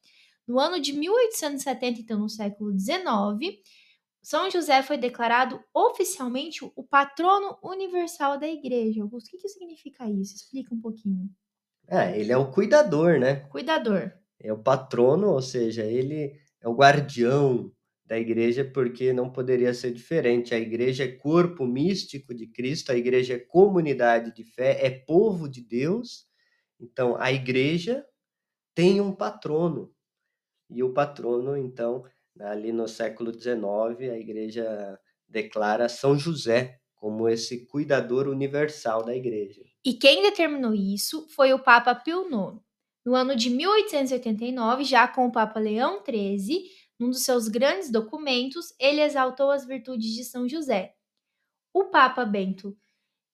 No 0.46 0.60
ano 0.60 0.78
de 0.78 0.92
1870, 0.92 2.00
então 2.02 2.18
no 2.18 2.28
século 2.28 2.78
XIX, 2.78 3.58
São 4.20 4.50
José 4.50 4.82
foi 4.82 4.98
declarado 4.98 5.58
oficialmente 5.72 6.70
o 6.76 6.84
patrono 6.84 7.56
universal 7.62 8.38
da 8.38 8.46
igreja. 8.46 9.00
Augusto, 9.00 9.28
o 9.28 9.30
que, 9.30 9.38
que 9.38 9.48
significa 9.48 10.06
isso? 10.06 10.36
Explica 10.36 10.74
um 10.74 10.80
pouquinho. 10.82 11.30
É, 11.88 12.20
ele 12.20 12.30
é 12.30 12.36
o 12.36 12.50
cuidador, 12.50 13.18
né? 13.18 13.36
Cuidador. 13.48 14.12
É 14.42 14.52
o 14.52 14.58
patrono, 14.58 15.28
ou 15.28 15.40
seja, 15.40 15.84
ele 15.84 16.32
é 16.60 16.68
o 16.68 16.74
guardião 16.74 17.72
da 18.04 18.18
igreja, 18.18 18.64
porque 18.64 19.12
não 19.12 19.30
poderia 19.30 19.72
ser 19.72 19.92
diferente. 19.92 20.54
A 20.54 20.58
igreja 20.58 21.04
é 21.04 21.08
corpo 21.08 21.64
místico 21.64 22.34
de 22.34 22.46
Cristo, 22.46 22.90
a 22.90 22.96
igreja 22.96 23.34
é 23.34 23.38
comunidade 23.38 24.34
de 24.34 24.44
fé, 24.44 24.84
é 24.84 24.90
povo 24.90 25.48
de 25.48 25.62
Deus. 25.62 26.26
Então, 26.80 27.16
a 27.18 27.32
igreja 27.32 28.04
tem 28.74 29.00
um 29.00 29.14
patrono. 29.14 29.94
E 30.68 30.82
o 30.82 30.92
patrono, 30.92 31.56
então, 31.56 32.04
ali 32.40 32.72
no 32.72 32.88
século 32.88 33.32
XIX, 33.32 34.10
a 34.10 34.18
igreja 34.18 34.98
declara 35.28 35.88
São 35.88 36.18
José 36.18 36.78
como 36.96 37.28
esse 37.28 37.66
cuidador 37.66 38.28
universal 38.28 39.04
da 39.04 39.14
igreja. 39.14 39.62
E 39.84 39.94
quem 39.94 40.22
determinou 40.22 40.72
isso 40.72 41.26
foi 41.30 41.52
o 41.52 41.58
Papa 41.58 41.94
Pio 41.94 42.22
IX. 42.26 42.60
No 43.04 43.14
ano 43.14 43.34
de 43.34 43.50
1889, 43.50 44.84
já 44.84 45.08
com 45.08 45.26
o 45.26 45.32
Papa 45.32 45.58
Leão 45.58 46.02
XIII, 46.04 46.64
num 46.98 47.10
dos 47.10 47.24
seus 47.24 47.48
grandes 47.48 47.90
documentos, 47.90 48.72
ele 48.78 49.00
exaltou 49.00 49.50
as 49.50 49.66
virtudes 49.66 50.14
de 50.14 50.24
São 50.24 50.48
José. 50.48 50.94
O 51.74 51.86
Papa 51.86 52.24
Bento 52.24 52.76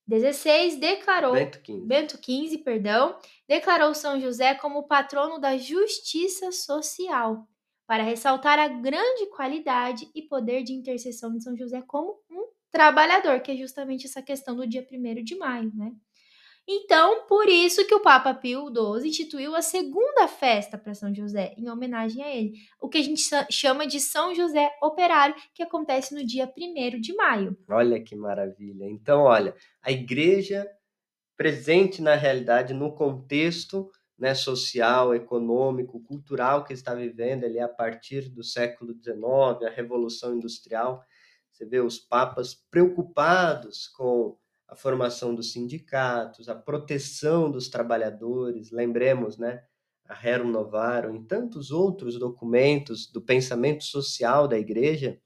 XVI 0.09 0.77
declarou 0.77 1.35
Bento 1.35 1.59
XV. 1.59 1.87
Bento 1.87 2.17
XV, 2.17 2.59
perdão, 2.65 3.19
declarou 3.47 3.95
São 3.95 4.19
José 4.19 4.55
como 4.55 4.89
patrono 4.89 5.39
da 5.39 5.59
justiça 5.59 6.51
social, 6.51 7.47
para 7.87 8.03
ressaltar 8.03 8.59
a 8.59 8.69
grande 8.69 9.27
qualidade 9.27 10.11
e 10.15 10.23
poder 10.23 10.63
de 10.63 10.73
intercessão 10.73 11.35
de 11.37 11.43
São 11.43 11.57
José 11.57 11.83
como 11.83 12.19
um 12.31 12.49
trabalhador, 12.71 13.41
que 13.41 13.51
é 13.51 13.57
justamente 13.57 14.07
essa 14.07 14.23
questão 14.23 14.57
do 14.57 14.67
dia 14.67 14.87
1 14.91 15.25
de 15.25 15.37
maio, 15.37 15.71
né? 15.75 15.93
Então, 16.71 17.27
por 17.27 17.49
isso 17.49 17.87
que 17.87 17.95
o 17.95 18.01
Papa 18.01 18.35
Pio 18.35 18.67
XII 18.69 19.09
instituiu 19.09 19.57
a 19.57 19.63
segunda 19.63 20.29
festa 20.29 20.77
para 20.77 20.93
São 20.93 21.15
José, 21.15 21.55
em 21.57 21.71
homenagem 21.71 22.23
a 22.23 22.29
ele, 22.29 22.53
o 22.79 22.91
que 22.91 22.99
a 22.99 23.03
gente 23.03 23.23
chama 23.51 23.87
de 23.87 23.99
São 23.99 24.35
José 24.35 24.71
Operário, 24.83 25.35
que 25.55 25.63
acontece 25.63 26.15
no 26.15 26.27
dia 26.27 26.47
1 26.47 27.01
de 27.01 27.15
maio. 27.15 27.57
Olha 27.71 27.99
que 28.03 28.15
maravilha. 28.15 28.85
Então, 28.85 29.23
olha, 29.23 29.57
a 29.81 29.91
igreja 29.91 30.71
presente 31.39 32.03
na 32.03 32.15
realidade, 32.15 32.75
no 32.75 32.95
contexto 32.95 33.91
né, 34.19 34.35
social, 34.35 35.15
econômico, 35.15 36.03
cultural 36.03 36.65
que 36.65 36.75
está 36.75 36.95
vivendo 36.95 37.45
ali 37.45 37.61
a 37.61 37.69
partir 37.69 38.29
do 38.29 38.45
século 38.45 38.93
XIX, 38.93 39.65
a 39.67 39.71
Revolução 39.71 40.37
Industrial. 40.37 41.03
Você 41.51 41.65
vê 41.65 41.81
os 41.81 41.99
papas 41.99 42.55
preocupados 42.71 43.89
com 43.89 44.37
a 44.69 44.77
formação 44.77 45.35
dos 45.35 45.53
sindicatos, 45.53 46.49
a 46.49 46.55
proteção 46.55 47.51
dos 47.51 47.69
trabalhadores, 47.69 48.71
lembremos, 48.71 49.39
né, 49.39 49.65
a 50.05 50.15
Rerum 50.15 50.51
Novarum 50.51 51.17
e 51.17 51.25
tantos 51.25 51.71
outros 51.71 52.19
documentos 52.19 53.11
do 53.11 53.21
pensamento 53.21 53.85
social 53.85 54.47
da 54.47 54.59
igreja. 54.59 55.19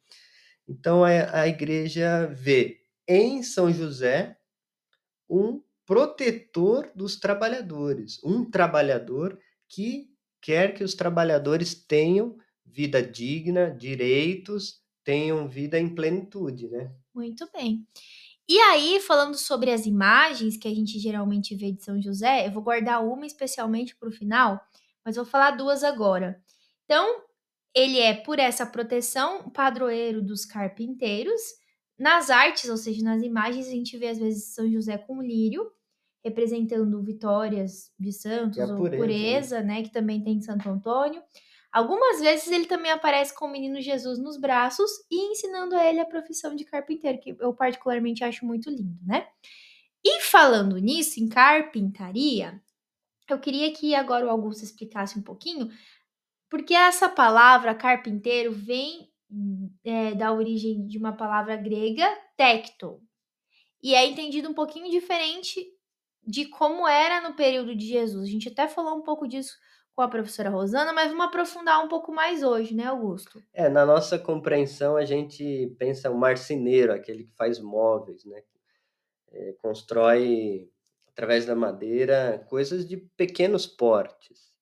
Então 0.68 1.04
a, 1.04 1.40
a 1.40 1.48
igreja 1.48 2.26
vê 2.32 2.80
em 3.06 3.42
São 3.42 3.72
José 3.72 4.36
um 5.28 5.62
protetor 5.84 6.90
dos 6.94 7.18
trabalhadores, 7.18 8.22
um 8.22 8.48
trabalhador 8.48 9.38
que 9.68 10.10
quer 10.40 10.74
que 10.74 10.84
os 10.84 10.94
trabalhadores 10.94 11.74
tenham 11.74 12.36
vida 12.64 13.02
digna, 13.02 13.70
direitos, 13.70 14.82
tenham 15.04 15.48
vida 15.48 15.78
em 15.78 15.94
plenitude, 15.94 16.68
né? 16.68 16.92
Muito 17.14 17.48
bem. 17.52 17.86
E 18.48 18.58
aí, 18.58 19.00
falando 19.00 19.36
sobre 19.36 19.70
as 19.70 19.86
imagens 19.86 20.56
que 20.56 20.68
a 20.68 20.74
gente 20.74 20.98
geralmente 20.98 21.54
vê 21.54 21.72
de 21.72 21.82
São 21.82 22.00
José, 22.00 22.46
eu 22.46 22.50
vou 22.50 22.62
guardar 22.62 23.04
uma 23.04 23.26
especialmente 23.26 23.96
para 23.96 24.08
o 24.08 24.12
final, 24.12 24.60
mas 25.04 25.16
vou 25.16 25.24
falar 25.24 25.52
duas 25.52 25.84
agora. 25.84 26.42
Então, 26.84 27.22
ele 27.74 27.98
é, 27.98 28.14
por 28.14 28.38
essa 28.38 28.66
proteção, 28.66 29.48
padroeiro 29.50 30.20
dos 30.22 30.44
carpinteiros. 30.44 31.40
Nas 31.98 32.30
artes, 32.30 32.68
ou 32.68 32.76
seja, 32.76 33.02
nas 33.04 33.22
imagens, 33.22 33.68
a 33.68 33.70
gente 33.70 33.96
vê 33.96 34.08
às 34.08 34.18
vezes 34.18 34.54
São 34.54 34.70
José 34.70 34.98
com 34.98 35.22
lírio, 35.22 35.70
representando 36.24 37.02
vitórias 37.02 37.92
de 37.98 38.12
santos 38.12 38.56
Que 38.56 38.60
é 38.60 38.64
a 38.64 38.68
ou 38.68 38.76
pureza, 38.76 38.90
né? 38.90 38.98
pureza, 38.98 39.62
né? 39.62 39.82
Que 39.82 39.92
também 39.92 40.22
tem 40.22 40.40
Santo 40.40 40.68
Antônio. 40.68 41.22
Algumas 41.72 42.20
vezes 42.20 42.48
ele 42.48 42.66
também 42.66 42.92
aparece 42.92 43.34
com 43.34 43.46
o 43.46 43.50
menino 43.50 43.80
Jesus 43.80 44.18
nos 44.18 44.36
braços 44.36 44.90
e 45.10 45.32
ensinando 45.32 45.74
a 45.74 45.84
ele 45.86 46.00
a 46.00 46.04
profissão 46.04 46.54
de 46.54 46.64
carpinteiro, 46.64 47.18
que 47.18 47.34
eu 47.40 47.54
particularmente 47.54 48.22
acho 48.22 48.44
muito 48.44 48.68
lindo, 48.68 48.98
né? 49.06 49.26
E 50.04 50.20
falando 50.20 50.76
nisso, 50.76 51.18
em 51.18 51.28
carpintaria, 51.28 52.60
eu 53.26 53.38
queria 53.38 53.72
que 53.72 53.94
agora 53.94 54.26
o 54.26 54.30
Augusto 54.30 54.62
explicasse 54.62 55.18
um 55.18 55.22
pouquinho, 55.22 55.70
porque 56.50 56.74
essa 56.74 57.08
palavra 57.08 57.74
carpinteiro 57.74 58.52
vem 58.52 59.10
é, 59.82 60.14
da 60.14 60.30
origem 60.30 60.86
de 60.86 60.98
uma 60.98 61.16
palavra 61.16 61.56
grega, 61.56 62.06
tecto, 62.36 63.00
e 63.82 63.94
é 63.94 64.06
entendido 64.06 64.48
um 64.50 64.54
pouquinho 64.54 64.90
diferente 64.90 65.66
de 66.24 66.44
como 66.46 66.86
era 66.86 67.26
no 67.26 67.34
período 67.34 67.74
de 67.74 67.86
Jesus. 67.86 68.28
A 68.28 68.30
gente 68.30 68.48
até 68.48 68.68
falou 68.68 68.96
um 68.96 69.02
pouco 69.02 69.26
disso 69.26 69.56
com 69.94 70.02
a 70.02 70.08
professora 70.08 70.50
Rosana, 70.50 70.92
mas 70.92 71.10
vamos 71.10 71.26
aprofundar 71.26 71.84
um 71.84 71.88
pouco 71.88 72.12
mais 72.12 72.42
hoje, 72.42 72.74
né, 72.74 72.84
Augusto? 72.86 73.42
É, 73.52 73.68
na 73.68 73.84
nossa 73.84 74.18
compreensão, 74.18 74.96
a 74.96 75.04
gente 75.04 75.74
pensa 75.78 76.10
o 76.10 76.18
marceneiro, 76.18 76.92
aquele 76.92 77.24
que 77.24 77.34
faz 77.34 77.58
móveis, 77.60 78.24
né? 78.24 78.42
É, 79.30 79.52
constrói, 79.60 80.70
através 81.08 81.44
da 81.44 81.54
madeira, 81.54 82.44
coisas 82.48 82.86
de 82.86 82.96
pequenos 82.96 83.66
portes. 83.66 84.52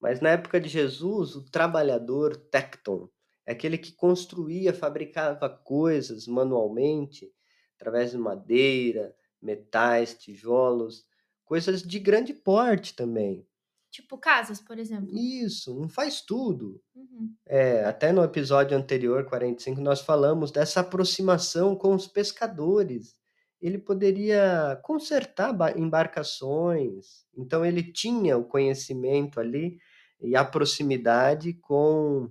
Mas 0.00 0.20
na 0.20 0.30
época 0.30 0.60
de 0.60 0.68
Jesus, 0.68 1.34
o 1.34 1.50
trabalhador 1.50 2.36
tecton 2.36 3.08
é 3.44 3.52
aquele 3.52 3.78
que 3.78 3.92
construía, 3.92 4.72
fabricava 4.72 5.48
coisas 5.48 6.26
manualmente, 6.26 7.32
através 7.76 8.12
de 8.12 8.18
madeira, 8.18 9.14
metais, 9.40 10.14
tijolos, 10.14 11.04
coisas 11.44 11.82
de 11.82 11.98
grande 11.98 12.34
porte 12.34 12.94
também. 12.94 13.46
Tipo 13.90 14.18
casas, 14.18 14.60
por 14.60 14.78
exemplo. 14.78 15.08
Isso, 15.16 15.74
não 15.78 15.88
faz 15.88 16.20
tudo. 16.20 16.80
Uhum. 16.94 17.32
É, 17.46 17.84
até 17.84 18.12
no 18.12 18.22
episódio 18.22 18.76
anterior, 18.76 19.24
45, 19.24 19.80
nós 19.80 20.00
falamos 20.00 20.50
dessa 20.50 20.80
aproximação 20.80 21.74
com 21.74 21.94
os 21.94 22.06
pescadores. 22.06 23.16
Ele 23.60 23.78
poderia 23.78 24.78
consertar 24.84 25.52
ba- 25.52 25.72
embarcações, 25.76 27.24
então 27.36 27.64
ele 27.64 27.82
tinha 27.82 28.36
o 28.36 28.44
conhecimento 28.44 29.40
ali 29.40 29.78
e 30.20 30.36
a 30.36 30.44
proximidade 30.44 31.54
com 31.54 32.30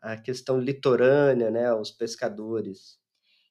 a 0.00 0.16
questão 0.16 0.58
litorânea, 0.60 1.50
né, 1.50 1.72
os 1.74 1.90
pescadores. 1.90 2.98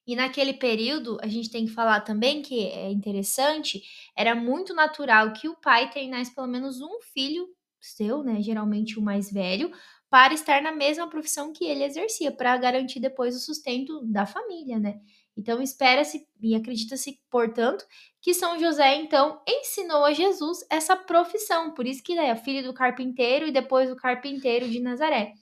E 0.06 0.14
naquele 0.14 0.52
período, 0.54 1.18
a 1.22 1.26
gente 1.26 1.50
tem 1.50 1.64
que 1.66 1.72
falar 1.72 2.00
também 2.00 2.42
que 2.42 2.66
é 2.68 2.90
interessante, 2.90 3.82
era 4.16 4.34
muito 4.34 4.74
natural 4.74 5.32
que 5.32 5.48
o 5.48 5.56
pai 5.56 5.90
treinasse 5.90 6.34
pelo 6.34 6.46
menos 6.46 6.80
um 6.80 7.00
filho 7.12 7.46
seu, 7.80 8.22
né, 8.22 8.40
geralmente 8.40 8.98
o 8.98 9.02
mais 9.02 9.30
velho, 9.30 9.70
para 10.08 10.32
estar 10.32 10.62
na 10.62 10.72
mesma 10.72 11.08
profissão 11.08 11.52
que 11.52 11.64
ele 11.64 11.84
exercia, 11.84 12.30
para 12.32 12.56
garantir 12.56 13.00
depois 13.00 13.34
o 13.36 13.40
sustento 13.40 14.00
da 14.06 14.24
família, 14.24 14.78
né? 14.78 15.00
Então 15.36 15.60
espera-se 15.60 16.26
e 16.40 16.54
acredita-se, 16.54 17.18
portanto, 17.28 17.84
que 18.22 18.32
São 18.32 18.58
José 18.58 18.94
então 18.94 19.42
ensinou 19.46 20.04
a 20.04 20.12
Jesus 20.12 20.58
essa 20.70 20.96
profissão, 20.96 21.74
por 21.74 21.86
isso 21.86 22.02
que 22.02 22.12
ele 22.12 22.20
é 22.20 22.36
filho 22.36 22.62
do 22.62 22.72
carpinteiro 22.72 23.46
e 23.46 23.52
depois 23.52 23.90
o 23.90 23.96
carpinteiro 23.96 24.68
de 24.68 24.80
Nazaré. 24.80 25.32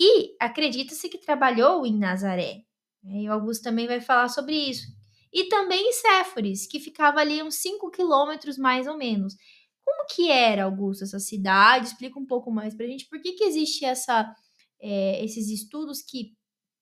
E 0.00 0.36
acredita-se 0.40 1.08
que 1.08 1.18
trabalhou 1.18 1.84
em 1.86 1.96
Nazaré, 1.98 2.62
né, 2.67 2.67
E 3.04 3.28
o 3.28 3.32
Augusto 3.32 3.62
também 3.62 3.86
vai 3.86 4.00
falar 4.00 4.28
sobre 4.28 4.54
isso. 4.54 4.86
E 5.32 5.48
também 5.48 5.88
em 5.88 5.92
Séforis, 5.92 6.66
que 6.66 6.80
ficava 6.80 7.20
ali 7.20 7.42
uns 7.42 7.56
5 7.56 7.90
quilômetros 7.90 8.56
mais 8.56 8.86
ou 8.86 8.96
menos. 8.96 9.34
Como 9.84 10.06
que 10.06 10.30
era, 10.30 10.64
Augusto, 10.64 11.04
essa 11.04 11.18
cidade? 11.18 11.86
Explica 11.86 12.18
um 12.18 12.26
pouco 12.26 12.50
mais 12.50 12.74
pra 12.74 12.86
gente. 12.86 13.08
Por 13.08 13.20
que, 13.20 13.32
que 13.32 13.44
existe 13.44 13.84
essa, 13.84 14.34
é, 14.80 15.24
esses 15.24 15.48
estudos 15.48 16.02
que 16.02 16.36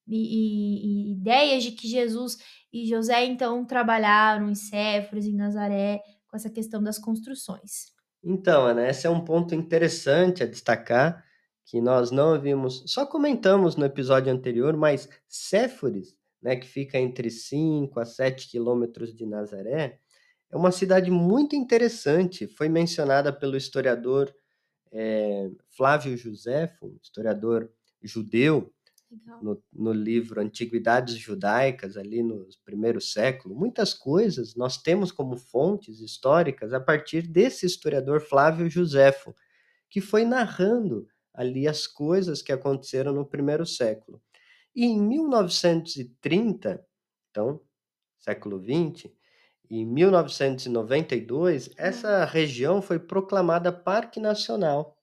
e, 0.09 1.11
e, 1.11 1.13
ideias 1.13 1.65
de 1.65 1.73
que 1.73 1.89
Jesus 1.89 2.39
e 2.73 2.87
José 2.87 3.25
então 3.25 3.65
trabalharam 3.65 4.49
em 4.49 4.55
Séforis, 4.55 5.27
em 5.27 5.35
Nazaré, 5.35 6.01
com 6.29 6.37
essa 6.37 6.51
questão 6.51 6.83
das 6.83 6.99
construções. 6.99 7.93
Então, 8.23 8.67
Ana, 8.67 8.89
esse 8.89 9.07
é 9.07 9.11
um 9.11 9.25
ponto 9.25 9.55
interessante 9.55 10.43
a 10.43 10.47
destacar, 10.47 11.25
que 11.67 11.81
nós 11.81 12.13
não 12.13 12.35
havíamos, 12.35 12.85
só 12.87 13.05
comentamos 13.05 13.75
no 13.75 13.85
episódio 13.85 14.33
anterior, 14.33 14.77
mas 14.77 15.09
Séforis, 15.29 16.17
né, 16.41 16.55
que 16.55 16.67
fica 16.67 16.97
entre 16.97 17.29
5 17.29 17.99
a 17.99 18.05
7 18.05 18.49
quilômetros 18.49 19.13
de 19.13 19.27
Nazaré, 19.27 19.99
é 20.49 20.57
uma 20.57 20.71
cidade 20.71 21.11
muito 21.11 21.57
interessante, 21.57 22.47
foi 22.47 22.69
mencionada 22.69 23.33
pelo 23.33 23.57
historiador 23.57 24.33
é, 24.93 25.51
Flávio 25.77 26.17
Josefo, 26.17 26.97
historiador 27.03 27.69
judeu, 28.01 28.73
no, 29.43 29.61
no, 29.73 29.93
livro 29.93 30.41
Antiguidades 30.41 31.17
Judaicas, 31.17 31.97
ali 31.97 32.23
no 32.23 32.47
primeiro 32.65 33.01
século, 33.01 33.55
muitas 33.55 33.95
coisas 33.95 34.55
nós 34.55 34.77
temos 34.81 35.11
como 35.11 35.37
fontes 35.37 36.01
históricas 36.01 36.73
a 36.73 36.81
partir 36.81 37.23
desse 37.23 37.67
historiador 37.67 38.21
Flávio 38.21 38.69
Josefo, 38.69 39.35
que 39.89 40.01
foi 40.01 40.25
narrando 40.25 41.09
ali 41.37 41.69
as 41.69 41.87
coisas 41.87 42.41
que 42.43 42.51
aconteceram 42.51 43.13
no 43.13 43.27
primeiro 43.27 43.67
século. 43.67 44.21
E 44.75 44.85
em 44.85 45.01
1930, 45.01 46.85
então, 47.31 47.61
século 48.19 48.59
20, 48.59 49.15
em 49.71 49.85
1992, 49.85 51.71
essa 51.77 52.25
região 52.25 52.81
foi 52.81 52.99
proclamada 52.99 53.71
Parque 53.73 54.19
Nacional. 54.19 54.97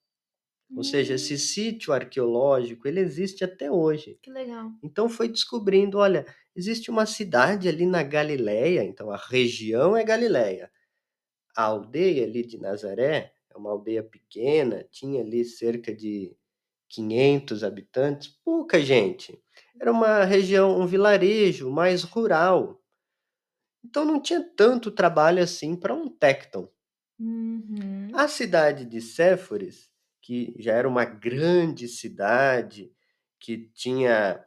Ou 0.75 0.83
seja, 0.83 1.13
esse 1.13 1.35
hum. 1.35 1.37
sítio 1.37 1.93
arqueológico, 1.93 2.87
ele 2.87 2.99
existe 2.99 3.43
até 3.43 3.71
hoje. 3.71 4.17
Que 4.21 4.31
legal. 4.31 4.71
Então 4.81 5.07
foi 5.07 5.27
descobrindo, 5.27 5.99
olha, 5.99 6.25
existe 6.55 6.89
uma 6.89 7.05
cidade 7.05 7.67
ali 7.67 7.85
na 7.85 8.01
Galileia, 8.01 8.83
então 8.83 9.11
a 9.11 9.17
região 9.17 9.95
é 9.95 10.03
Galileia. 10.03 10.71
A 11.55 11.65
aldeia 11.65 12.23
ali 12.25 12.43
de 12.43 12.57
Nazaré 12.57 13.32
é 13.53 13.57
uma 13.57 13.71
aldeia 13.71 14.03
pequena, 14.03 14.85
tinha 14.91 15.21
ali 15.21 15.45
cerca 15.45 15.93
de 15.93 16.35
500 16.89 17.63
habitantes, 17.63 18.27
pouca 18.43 18.79
gente. 18.81 19.39
Era 19.79 19.91
uma 19.91 20.23
região, 20.23 20.79
um 20.79 20.85
vilarejo 20.85 21.69
mais 21.69 22.03
rural. 22.03 22.81
Então 23.83 24.05
não 24.05 24.21
tinha 24.21 24.41
tanto 24.55 24.91
trabalho 24.91 25.41
assim 25.41 25.75
para 25.75 25.93
um 25.93 26.07
tecton. 26.07 26.69
Uhum. 27.19 28.09
A 28.13 28.27
cidade 28.27 28.85
de 28.85 29.01
Séforis, 29.01 29.89
que 30.21 30.55
já 30.57 30.73
era 30.73 30.87
uma 30.87 31.05
grande 31.05 31.87
cidade, 31.87 32.91
que 33.39 33.69
tinha 33.73 34.43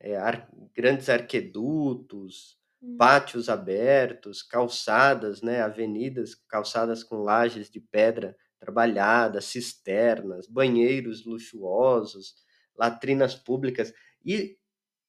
é, 0.00 0.16
ar, 0.16 0.48
grandes 0.74 1.08
arquedutos, 1.08 2.58
uhum. 2.82 2.96
pátios 2.96 3.48
abertos, 3.48 4.42
calçadas, 4.42 5.40
né, 5.40 5.62
avenidas, 5.62 6.34
calçadas 6.34 7.02
com 7.02 7.22
lajes 7.22 7.70
de 7.70 7.80
pedra 7.80 8.36
trabalhada, 8.64 9.40
cisternas, 9.40 10.46
banheiros 10.46 11.24
luxuosos, 11.26 12.34
latrinas 12.74 13.34
públicas. 13.34 13.92
E, 14.24 14.56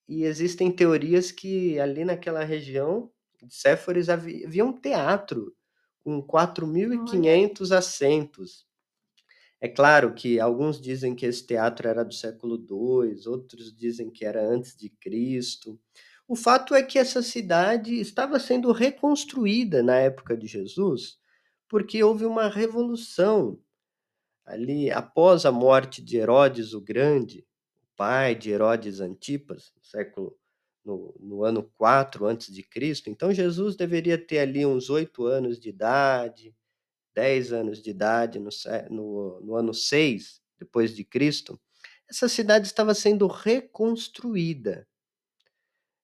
e 0.07 0.24
existem 0.24 0.69
teorias 0.71 1.31
que 1.31 1.79
ali 1.79 2.03
naquela 2.03 2.43
região 2.43 3.09
de 3.41 3.55
Séforis 3.55 4.09
havia 4.09 4.65
um 4.65 4.74
teatro 4.74 5.55
com 6.03 6.21
4.500 6.21 7.71
assentos. 7.71 8.65
É 9.62 9.69
claro 9.69 10.13
que 10.13 10.39
alguns 10.39 10.79
dizem 10.81 11.15
que 11.15 11.25
esse 11.25 11.47
teatro 11.47 11.88
era 11.88 12.03
do 12.03 12.13
século 12.13 12.57
II, 12.57 13.27
outros 13.27 13.75
dizem 13.75 14.12
que 14.12 14.25
era 14.25 14.45
antes 14.45 14.75
de 14.75 14.89
Cristo. 14.89 15.79
O 16.27 16.35
fato 16.35 16.75
é 16.75 16.83
que 16.83 17.00
essa 17.00 17.21
cidade 17.21 18.00
estava 18.00 18.39
sendo 18.39 18.71
reconstruída 18.71 19.81
na 19.81 19.95
época 19.95 20.36
de 20.36 20.47
Jesus, 20.47 21.17
porque 21.67 22.04
houve 22.04 22.25
uma 22.25 22.47
revolução 22.47 23.60
ali 24.45 24.91
após 24.91 25.45
a 25.45 25.51
morte 25.51 26.01
de 26.01 26.17
Herodes 26.17 26.73
o 26.73 26.82
Grande, 26.82 27.45
pai 27.95 28.36
de 28.36 28.51
Herodes 28.51 28.99
Antipas, 28.99 29.71
no 29.75 29.84
século 29.84 30.38
no, 30.86 31.15
no 31.19 31.43
ano 31.43 31.63
4 31.75 32.25
antes 32.28 32.54
de 32.54 32.62
Cristo. 32.62 33.10
Então 33.10 33.34
Jesus 33.34 33.75
deveria 33.75 34.17
ter 34.17 34.39
ali 34.39 34.65
uns 34.65 34.89
oito 34.89 35.25
anos 35.25 35.60
de 35.60 35.69
idade, 35.69 36.56
10 37.15 37.54
anos 37.54 37.82
de 37.82 37.89
idade 37.89 38.39
no, 38.39 38.49
no, 38.89 39.41
no 39.41 39.56
ano 39.56 39.73
6 39.73 40.41
depois 40.60 40.95
de 40.95 41.04
Cristo. 41.04 41.60
Essa 42.08 42.30
cidade 42.30 42.67
estava 42.67 42.93
sendo 42.93 43.25
reconstruída. 43.25 44.88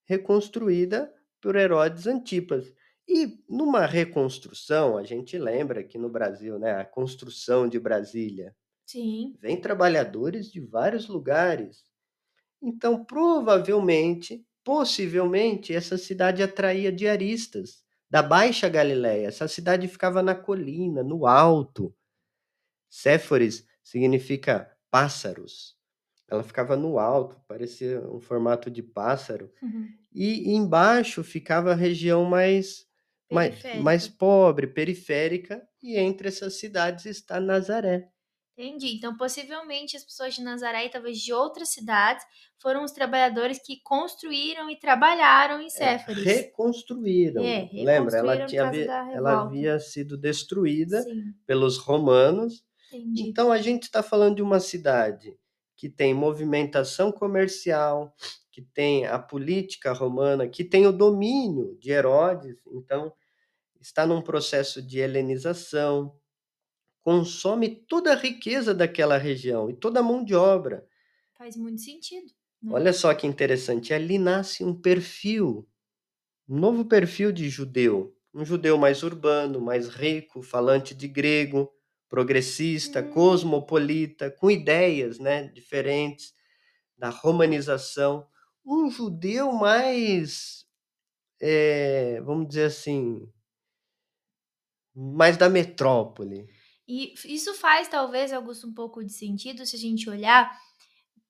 Reconstruída 0.06 1.14
por 1.40 1.56
Herodes 1.56 2.08
Antipas. 2.08 2.74
E 3.14 3.44
numa 3.50 3.86
reconstrução, 3.86 4.98
a 4.98 5.04
gente 5.04 5.38
lembra 5.38 5.84
que 5.84 5.98
no 5.98 6.10
Brasil, 6.10 6.58
né, 6.58 6.80
a 6.80 6.86
construção 6.86 7.68
de 7.68 7.80
Brasília, 7.80 8.56
Sim. 8.86 9.36
vem 9.40 9.60
trabalhadores 9.60 10.52
de 10.52 10.62
vários 10.62 11.08
lugares. 11.08 11.84
Então, 12.62 13.04
provavelmente 13.04 14.46
Possivelmente, 14.64 15.74
essa 15.74 15.98
cidade 15.98 16.44
atraía 16.44 16.92
diaristas 16.92 17.84
da 18.10 18.22
Baixa 18.22 18.70
Galileia. 18.70 19.28
Essa 19.28 19.48
cidade 19.48 19.88
ficava 19.88 20.22
na 20.22 20.36
colina, 20.36 21.04
no 21.04 21.26
alto. 21.26 21.96
Séforis 22.90 23.66
significa 23.84 24.72
pássaros. 24.92 25.76
Ela 26.30 26.44
ficava 26.44 26.78
no 26.78 27.00
alto, 27.00 27.42
parecia 27.48 28.00
um 28.08 28.20
formato 28.20 28.70
de 28.70 28.84
pássaro. 28.84 29.52
Uhum. 29.62 29.90
E 30.14 30.54
embaixo 30.54 31.24
ficava 31.24 31.72
a 31.72 31.76
região 31.76 32.24
mais, 32.24 32.86
mais, 33.32 33.82
mais 33.82 34.08
pobre, 34.08 34.68
periférica, 34.68 35.62
e 35.82 35.98
entre 35.98 36.28
essas 36.28 36.56
cidades 36.56 37.06
está 37.06 37.40
Nazaré. 37.40 38.10
Entendi. 38.58 38.96
Então, 38.96 39.16
possivelmente, 39.18 39.98
as 39.98 40.04
pessoas 40.04 40.36
de 40.36 40.44
Nazaré 40.44 40.86
e 40.86 40.90
talvez 40.90 41.20
de 41.20 41.34
outras 41.34 41.70
cidades 41.70 42.24
foram 42.60 42.84
os 42.84 42.92
trabalhadores 42.92 43.60
que 43.60 43.82
construíram 43.82 44.70
e 44.70 44.78
trabalharam 44.78 45.62
em 45.62 45.70
Séforis. 45.70 46.28
É, 46.28 46.34
reconstruíram. 46.34 47.42
É, 47.42 47.56
reconstruíram. 47.56 47.86
Lembra? 47.86 48.18
Ela, 48.18 48.46
tinha, 48.46 48.64
ela 49.14 49.42
havia 49.42 49.80
sido 49.80 50.18
destruída 50.18 51.02
Sim. 51.02 51.34
pelos 51.48 51.78
romanos. 51.78 52.64
Entendi. 52.94 53.24
Então, 53.24 53.52
a 53.52 53.58
gente 53.58 53.84
está 53.84 54.04
falando 54.04 54.36
de 54.36 54.42
uma 54.44 54.60
cidade 54.60 55.36
que 55.76 55.90
tem 55.90 56.14
movimentação 56.14 57.12
comercial, 57.12 58.14
que 58.52 58.62
tem 58.62 59.08
a 59.08 59.18
política 59.18 59.92
romana, 59.94 60.48
que 60.48 60.64
tem 60.64 60.86
o 60.86 60.92
domínio 60.92 61.76
de 61.80 61.90
Herodes. 61.90 62.58
Então, 62.72 63.12
está 63.82 64.06
num 64.06 64.22
processo 64.22 64.82
de 64.82 65.00
helenização 65.00 66.16
consome 67.02 67.70
toda 67.88 68.14
a 68.14 68.16
riqueza 68.16 68.74
daquela 68.74 69.18
região 69.18 69.70
e 69.70 69.74
toda 69.74 70.00
a 70.00 70.04
mão 70.04 70.24
de 70.24 70.36
obra. 70.36 70.86
Faz 71.38 71.56
muito 71.56 71.82
sentido. 71.82 72.32
Né? 72.62 72.72
Olha 72.74 72.94
só 72.94 73.14
que 73.14 73.26
interessante, 73.26 73.94
ali 73.94 74.18
nasce 74.18 74.64
um 74.64 74.80
perfil, 74.80 75.68
um 76.48 76.60
novo 76.60 76.86
perfil 76.86 77.32
de 77.32 77.50
judeu, 77.50 78.16
um 78.34 78.46
judeu 78.46 78.78
mais 78.78 79.04
urbano, 79.04 79.60
mais 79.60 79.90
rico, 79.90 80.44
falante 80.44 80.94
de 80.94 81.08
grego, 81.08 81.72
progressista, 82.08 83.02
hum. 83.02 83.12
cosmopolita, 83.12 84.30
com 84.30 84.52
ideias, 84.52 85.18
né, 85.18 85.48
diferentes 85.48 86.34
da 86.98 87.10
romanização, 87.10 88.28
um 88.64 88.92
judeu 88.92 89.52
mais, 89.52 90.68
é, 91.42 92.22
vamos 92.22 92.48
dizer 92.50 92.66
assim, 92.66 93.28
mais 94.96 95.38
da 95.38 95.50
metrópole. 95.50 96.48
E 96.88 97.14
isso 97.26 97.54
faz, 97.54 97.88
talvez, 97.88 98.34
Augusto, 98.34 98.68
um 98.68 98.74
pouco 98.74 99.04
de 99.04 99.14
sentido 99.14 99.66
se 99.66 99.76
a 99.76 99.80
gente 99.80 100.10
olhar 100.10 100.52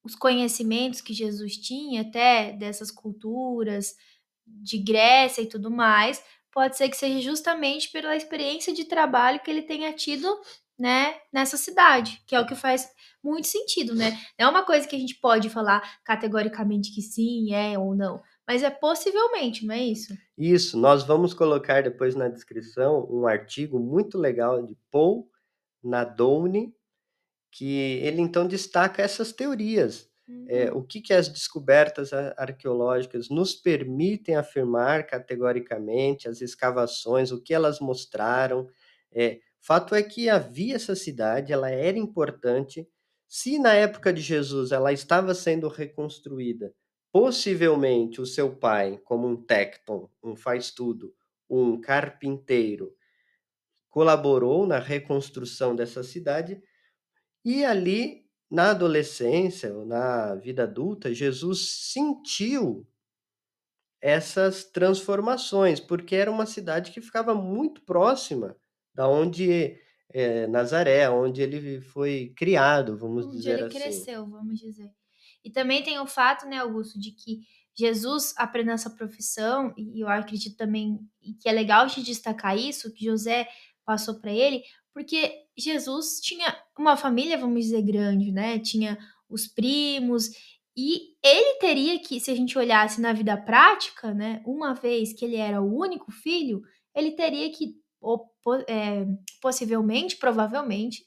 os 0.04 0.16
conhecimentos 0.16 1.02
que 1.02 1.14
Jesus 1.14 1.58
tinha, 1.58 2.02
até 2.02 2.52
dessas 2.54 2.90
culturas 2.90 3.96
de 4.46 4.78
Grécia 4.78 5.42
e 5.42 5.48
tudo 5.48 5.70
mais. 5.70 6.24
Pode 6.52 6.76
ser 6.76 6.90
que 6.90 6.98
seja 6.98 7.22
justamente 7.22 7.90
pela 7.92 8.16
experiência 8.16 8.74
de 8.74 8.86
trabalho 8.86 9.40
que 9.40 9.50
ele 9.50 9.62
tenha 9.62 9.94
tido 9.94 10.28
né, 10.78 11.16
nessa 11.32 11.58
cidade, 11.58 12.22
que 12.26 12.36
é 12.36 12.40
o 12.40 12.46
que 12.46 12.56
faz 12.56 12.90
muito 13.24 13.48
sentido, 13.48 13.94
né? 13.94 14.20
Não 14.38 14.48
é 14.48 14.50
uma 14.50 14.66
coisa 14.66 14.88
que 14.88 14.96
a 14.96 15.00
gente 15.00 15.16
pode 15.16 15.48
falar 15.50 15.80
categoricamente 16.04 16.92
que 16.92 17.02
sim, 17.02 17.54
é 17.54 17.78
ou 17.78 17.96
não, 17.96 18.20
mas 18.52 18.64
é 18.64 18.70
possivelmente, 18.70 19.66
não 19.66 19.74
é 19.74 19.82
isso? 19.82 20.14
Isso, 20.38 20.78
nós 20.78 21.04
vamos 21.04 21.34
colocar 21.34 21.84
depois 21.84 22.16
na 22.16 22.28
descrição 22.28 23.08
um 23.10 23.26
artigo 23.26 23.80
muito 23.80 24.18
legal 24.18 24.62
de 24.62 24.76
Paul 24.92 25.32
Nadolny, 25.82 26.76
que 27.50 27.80
ele 28.04 28.20
então 28.20 28.46
destaca 28.46 29.02
essas 29.02 29.32
teorias. 29.32 30.10
Uhum. 30.28 30.46
É, 30.50 30.70
o 30.70 30.84
que, 30.84 31.00
que 31.00 31.14
as 31.14 31.30
descobertas 31.30 32.12
arqueológicas 32.36 33.30
nos 33.30 33.56
permitem 33.56 34.36
afirmar 34.36 35.08
categoricamente, 35.08 36.28
as 36.28 36.42
escavações, 36.42 37.32
o 37.32 37.42
que 37.42 37.54
elas 37.54 37.80
mostraram. 37.80 38.68
É, 39.14 39.40
fato 39.62 39.96
é 39.96 40.04
que 40.04 40.28
havia 40.28 40.76
essa 40.76 40.94
cidade, 40.94 41.54
ela 41.54 41.70
era 41.70 41.98
importante. 41.98 42.86
Se 43.30 43.58
na 43.58 43.74
época 43.76 44.12
de 44.12 44.20
Jesus 44.20 44.74
ela 44.74 44.92
estava 44.92 45.34
sendo 45.34 45.70
reconstruída 45.70 46.74
possivelmente 47.12 48.22
o 48.22 48.26
seu 48.26 48.56
pai, 48.56 48.98
como 49.04 49.28
um 49.28 49.36
tecton, 49.36 50.10
um 50.24 50.36
faz-tudo, 50.36 51.14
um 51.50 51.80
carpinteiro, 51.80 52.96
colaborou 53.90 54.66
na 54.66 54.80
reconstrução 54.80 55.76
dessa 55.76 56.04
cidade 56.04 56.62
e 57.44 57.66
ali, 57.66 58.26
na 58.50 58.72
adolescência, 58.72 59.74
na 59.86 60.36
vida 60.36 60.64
adulta, 60.64 61.14
Jesus 61.14 61.92
sentiu 61.92 62.88
essas 64.02 64.64
transformações, 64.64 65.80
porque 65.80 66.16
era 66.16 66.32
uma 66.32 66.46
cidade 66.46 66.92
que 66.92 67.02
ficava 67.02 67.34
muito 67.36 67.82
próxima 67.84 68.56
da 68.94 69.08
onde 69.08 69.78
é, 70.10 70.48
Nazaré, 70.48 71.10
onde 71.10 71.42
ele 71.42 71.82
foi 71.82 72.34
criado, 72.36 72.98
vamos 72.98 73.26
onde 73.26 73.38
dizer 73.38 73.60
ele 73.60 73.64
assim. 73.64 73.78
cresceu, 73.80 74.28
vamos 74.28 74.60
dizer. 74.60 74.92
E 75.44 75.50
também 75.50 75.84
tem 75.84 76.00
o 76.00 76.08
fato, 76.08 76.46
né, 76.48 76.58
Augusto, 76.58 77.00
de 77.00 77.12
que 77.12 77.42
Jesus 77.74 78.34
aprendeu 78.38 78.74
essa 78.74 78.90
profissão, 78.90 79.74
e 79.78 80.04
eu 80.04 80.08
acredito 80.08 80.58
também 80.58 81.00
que 81.40 81.48
é 81.48 81.52
legal 81.52 81.88
de 81.88 82.04
destacar 82.04 82.58
isso, 82.58 82.94
que 82.94 83.06
José 83.06 83.48
passou 83.86 84.20
para 84.20 84.32
ele, 84.32 84.64
porque 84.94 85.34
Jesus 85.58 86.20
tinha 86.22 86.56
uma 86.78 86.98
família, 86.98 87.38
vamos 87.38 87.64
dizer, 87.64 87.82
grande, 87.82 88.32
né? 88.32 88.60
Tinha 88.60 88.98
os 89.30 89.48
primos, 89.48 90.30
e 90.76 91.16
ele 91.24 91.60
teria 91.60 92.00
que, 92.00 92.20
se 92.20 92.32
a 92.32 92.36
gente 92.36 92.58
olhasse 92.58 93.02
na 93.02 93.12
vida 93.14 93.36
prática, 93.38 94.14
né, 94.14 94.42
uma 94.46 94.74
vez 94.74 95.14
que 95.14 95.26
ele 95.26 95.36
era 95.36 95.62
o 95.62 95.78
único 95.78 96.12
filho, 96.12 96.62
ele 96.96 97.12
teria 97.12 97.50
que, 97.52 97.76
é, 98.68 99.06
possivelmente, 99.42 100.18
provavelmente, 100.18 101.04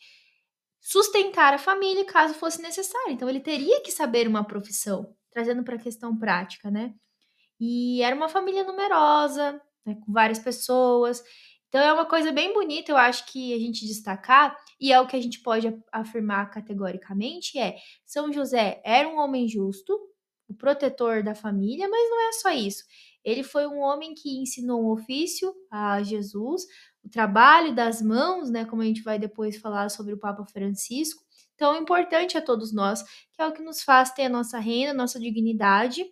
sustentar 0.84 1.54
a 1.54 1.58
família 1.58 2.04
caso 2.04 2.34
fosse 2.34 2.60
necessário. 2.60 3.10
Então 3.10 3.28
ele 3.28 3.40
teria 3.40 3.80
que 3.80 3.90
saber 3.90 4.28
uma 4.28 4.44
profissão, 4.44 5.16
trazendo 5.30 5.64
para 5.64 5.76
a 5.76 5.80
questão 5.80 6.16
prática, 6.16 6.70
né? 6.70 6.94
E 7.58 8.02
era 8.02 8.14
uma 8.14 8.28
família 8.28 8.62
numerosa, 8.64 9.60
né, 9.86 9.96
com 10.04 10.12
várias 10.12 10.38
pessoas. 10.38 11.24
Então 11.68 11.80
é 11.80 11.92
uma 11.92 12.04
coisa 12.04 12.30
bem 12.30 12.52
bonita, 12.52 12.92
eu 12.92 12.98
acho 12.98 13.26
que 13.32 13.54
a 13.54 13.58
gente 13.58 13.86
destacar, 13.86 14.56
e 14.78 14.92
é 14.92 15.00
o 15.00 15.06
que 15.06 15.16
a 15.16 15.20
gente 15.20 15.40
pode 15.40 15.74
afirmar 15.90 16.50
categoricamente, 16.50 17.58
é 17.58 17.76
São 18.04 18.30
José 18.32 18.80
era 18.84 19.08
um 19.08 19.16
homem 19.16 19.48
justo, 19.48 19.98
o 20.46 20.54
protetor 20.54 21.22
da 21.22 21.34
família, 21.34 21.88
mas 21.88 22.10
não 22.10 22.28
é 22.28 22.32
só 22.32 22.50
isso. 22.50 22.84
Ele 23.24 23.42
foi 23.42 23.66
um 23.66 23.78
homem 23.78 24.14
que 24.14 24.38
ensinou 24.38 24.82
um 24.82 24.92
ofício 24.92 25.52
a 25.70 26.02
Jesus, 26.02 26.66
o 27.04 27.08
trabalho 27.08 27.74
das 27.74 28.00
mãos, 28.00 28.50
né, 28.50 28.64
como 28.64 28.82
a 28.82 28.84
gente 28.84 29.02
vai 29.02 29.18
depois 29.18 29.58
falar 29.58 29.90
sobre 29.90 30.14
o 30.14 30.18
Papa 30.18 30.44
Francisco, 30.46 31.22
tão 31.56 31.76
importante 31.76 32.36
a 32.38 32.42
todos 32.42 32.72
nós, 32.72 33.02
que 33.02 33.40
é 33.40 33.46
o 33.46 33.52
que 33.52 33.62
nos 33.62 33.82
faz 33.82 34.10
ter 34.12 34.24
a 34.24 34.28
nossa 34.28 34.58
renda, 34.58 34.94
nossa 34.94 35.20
dignidade 35.20 36.04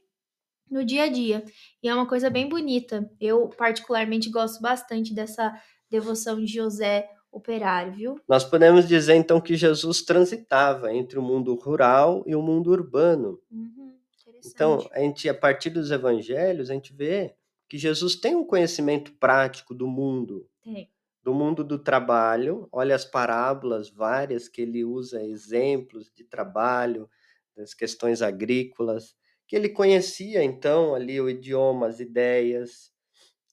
no 0.71 0.85
dia 0.85 1.05
a 1.05 1.09
dia. 1.09 1.45
E 1.83 1.89
é 1.89 1.95
uma 1.95 2.07
coisa 2.07 2.31
bem 2.31 2.49
bonita. 2.49 3.11
Eu, 3.21 3.49
particularmente, 3.49 4.31
gosto 4.31 4.61
bastante 4.61 5.15
dessa 5.15 5.53
devoção 5.91 6.39
de 6.39 6.47
José 6.47 7.09
operário, 7.31 7.93
viu? 7.93 8.21
Nós 8.29 8.45
podemos 8.45 8.87
dizer, 8.87 9.15
então, 9.15 9.41
que 9.41 9.57
Jesus 9.57 10.03
transitava 10.03 10.93
entre 10.95 11.19
o 11.19 11.23
mundo 11.23 11.55
rural 11.55 12.23
e 12.27 12.35
o 12.35 12.43
mundo 12.43 12.71
urbano. 12.71 13.41
Uhum, 13.51 13.97
então, 14.45 14.87
a 14.93 15.01
gente, 15.01 15.29
a 15.29 15.35
partir 15.35 15.71
dos 15.71 15.91
evangelhos, 15.91 16.71
a 16.71 16.75
gente 16.75 16.93
vê 16.93 17.35
que 17.69 17.79
Jesus 17.79 18.17
tem 18.17 18.37
um 18.37 18.45
conhecimento 18.45 19.13
prático 19.15 19.75
do 19.75 19.87
mundo. 19.87 20.47
Tem. 20.63 20.91
Do 21.23 21.33
mundo 21.33 21.63
do 21.63 21.79
trabalho. 21.79 22.69
Olha 22.73 22.95
as 22.95 23.05
parábolas 23.05 23.91
várias 23.91 24.49
que 24.49 24.63
ele 24.63 24.85
usa, 24.85 25.25
exemplos 25.25 26.11
de 26.13 26.25
trabalho, 26.25 27.09
das 27.57 27.75
questões 27.75 28.23
agrícolas 28.23 29.15
que 29.53 29.57
ele 29.57 29.69
conhecia 29.69 30.43
então 30.43 30.95
ali 30.95 31.21
o 31.21 31.29
idioma, 31.29 31.87
as 31.87 32.01
ideias, 32.01 32.91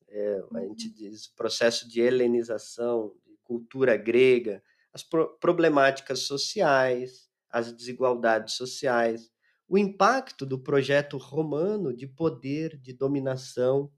é, 0.08 0.42
a 0.56 0.62
gente 0.62 0.88
uhum. 0.88 0.94
diz 0.94 1.28
processo 1.28 1.90
de 1.90 2.00
helenização, 2.00 3.14
de 3.26 3.38
cultura 3.44 3.98
grega, 3.98 4.64
as 4.94 5.04
pro 5.04 5.38
problemáticas 5.40 6.20
sociais, 6.20 7.30
as 7.50 7.74
desigualdades 7.74 8.54
sociais, 8.54 9.30
o 9.68 9.78
impacto 9.78 10.46
do 10.46 10.58
projeto 10.58 11.18
romano 11.18 11.94
de 11.94 12.08
poder, 12.08 12.78
de 12.78 12.94
dominação, 12.94 13.92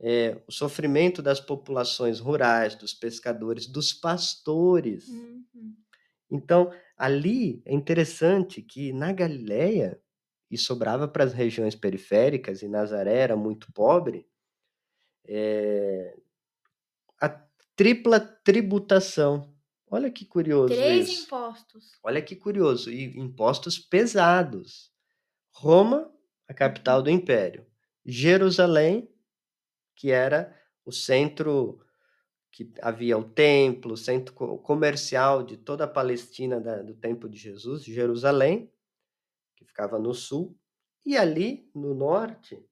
é, 0.00 0.40
o 0.46 0.52
sofrimento 0.52 1.20
das 1.20 1.40
populações 1.40 2.18
rurais, 2.18 2.74
dos 2.74 2.94
pescadores, 2.94 3.66
dos 3.66 3.92
pastores. 3.92 5.08
Uhum. 5.08 5.76
Então, 6.30 6.72
ali 6.96 7.62
é 7.66 7.74
interessante 7.74 8.62
que 8.62 8.92
na 8.92 9.12
Galileia 9.12 10.00
e 10.50 10.58
sobrava 10.58 11.06
para 11.06 11.24
as 11.24 11.32
regiões 11.32 11.74
periféricas, 11.74 12.62
e 12.62 12.68
Nazaré 12.68 13.16
era 13.16 13.36
muito 13.36 13.72
pobre, 13.72 14.26
é, 15.24 16.16
a 17.20 17.28
tripla 17.76 18.18
tributação. 18.18 19.54
Olha 19.88 20.10
que 20.10 20.24
curioso 20.24 20.74
Três 20.74 21.08
isso. 21.08 21.24
impostos. 21.24 21.98
Olha 22.02 22.22
que 22.22 22.36
curioso. 22.36 22.90
E 22.90 23.18
impostos 23.18 23.78
pesados. 23.78 24.92
Roma, 25.52 26.10
a 26.48 26.54
capital 26.54 27.02
do 27.02 27.10
império. 27.10 27.66
Jerusalém, 28.04 29.09
que 29.94 30.10
era 30.10 30.54
o 30.84 30.92
centro 30.92 31.80
que 32.52 32.72
havia 32.82 33.16
o 33.16 33.22
templo, 33.22 33.92
o 33.92 33.96
centro 33.96 34.34
comercial 34.34 35.42
de 35.42 35.56
toda 35.56 35.84
a 35.84 35.88
Palestina 35.88 36.60
da, 36.60 36.82
do 36.82 36.94
tempo 36.94 37.28
de 37.28 37.38
Jesus, 37.38 37.84
Jerusalém, 37.84 38.72
que 39.56 39.64
ficava 39.64 39.98
no 39.98 40.12
sul, 40.12 40.58
e 41.06 41.16
ali 41.16 41.70
no 41.74 41.94
norte, 41.94 42.62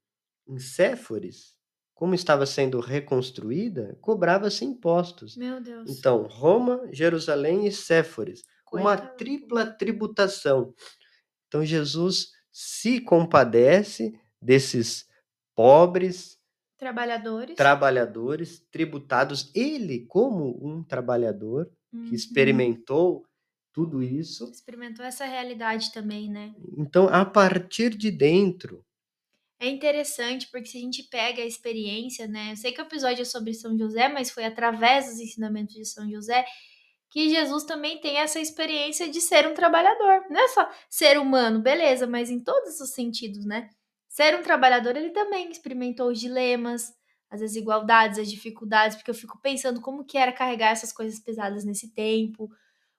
em 0.47 0.59
Séforis, 0.59 1.57
como 1.95 2.15
estava 2.15 2.47
sendo 2.47 2.81
reconstruída, 2.81 3.97
cobrava-se 4.01 4.65
impostos. 4.65 5.37
Meu 5.37 5.61
Deus. 5.61 5.91
Então, 5.91 6.23
Roma, 6.27 6.89
Jerusalém 6.93 7.67
e 7.67 7.73
Séforis, 7.73 8.43
uma 8.73 8.97
tripla 8.97 9.67
tributação. 9.67 10.75
Então, 11.47 11.65
Jesus 11.65 12.31
se 12.53 13.01
compadece 13.01 14.19
desses 14.41 15.07
pobres 15.55 16.38
trabalhadores, 16.79 17.57
trabalhadores 17.57 18.61
tributados. 18.71 19.51
Ele, 19.55 20.07
como 20.07 20.59
um 20.65 20.83
trabalhador 20.83 21.71
uhum. 21.93 22.05
que 22.05 22.15
experimentou 22.15 23.27
tudo 23.73 24.03
isso. 24.03 24.51
Experimentou 24.51 25.05
essa 25.05 25.25
realidade 25.25 25.93
também, 25.93 26.31
né? 26.31 26.55
Então, 26.77 27.09
a 27.09 27.25
partir 27.25 27.91
de 27.91 28.11
dentro. 28.11 28.85
É 29.61 29.69
interessante 29.69 30.49
porque 30.51 30.69
se 30.69 30.79
a 30.79 30.81
gente 30.81 31.03
pega 31.05 31.43
a 31.43 31.47
experiência, 31.47 32.29
né? 32.29 32.53
Eu 32.53 32.57
sei 32.57 32.73
que 32.73 32.81
o 32.81 32.85
episódio 32.85 33.23
é 33.23 33.25
sobre 33.25 33.53
São 33.53 33.77
José, 33.77 34.09
mas 34.09 34.31
foi 34.31 34.45
através 34.45 35.07
dos 35.07 35.21
ensinamentos 35.21 35.75
de 35.75 35.85
São 35.85 36.09
José 36.09 36.45
que 37.11 37.31
Jesus 37.31 37.65
também 37.65 38.01
tem 38.01 38.19
essa 38.19 38.39
experiência 38.39 39.09
de 39.09 39.21
ser 39.21 39.47
um 39.47 39.55
trabalhador. 39.55 40.27
Não 40.31 40.41
é 40.41 40.49
só 40.49 40.71
ser 40.91 41.19
humano, 41.19 41.61
beleza, 41.61 42.07
mas 42.07 42.31
em 42.31 42.39
todos 42.39 42.81
os 42.81 42.91
sentidos, 42.91 43.45
né? 43.45 43.69
Ser 44.09 44.35
um 44.35 44.43
trabalhador, 44.43 44.97
ele 44.97 45.11
também 45.11 45.51
experimentou 45.51 46.09
os 46.09 46.19
dilemas, 46.19 46.93
as 47.31 47.41
desigualdades, 47.41 48.19
as 48.19 48.31
dificuldades, 48.31 48.97
porque 48.97 49.11
eu 49.11 49.15
fico 49.15 49.39
pensando 49.41 49.81
como 49.81 50.05
que 50.05 50.17
era 50.17 50.33
carregar 50.33 50.71
essas 50.71 50.93
coisas 50.93 51.21
pesadas 51.21 51.65
nesse 51.65 51.93
tempo, 51.93 52.49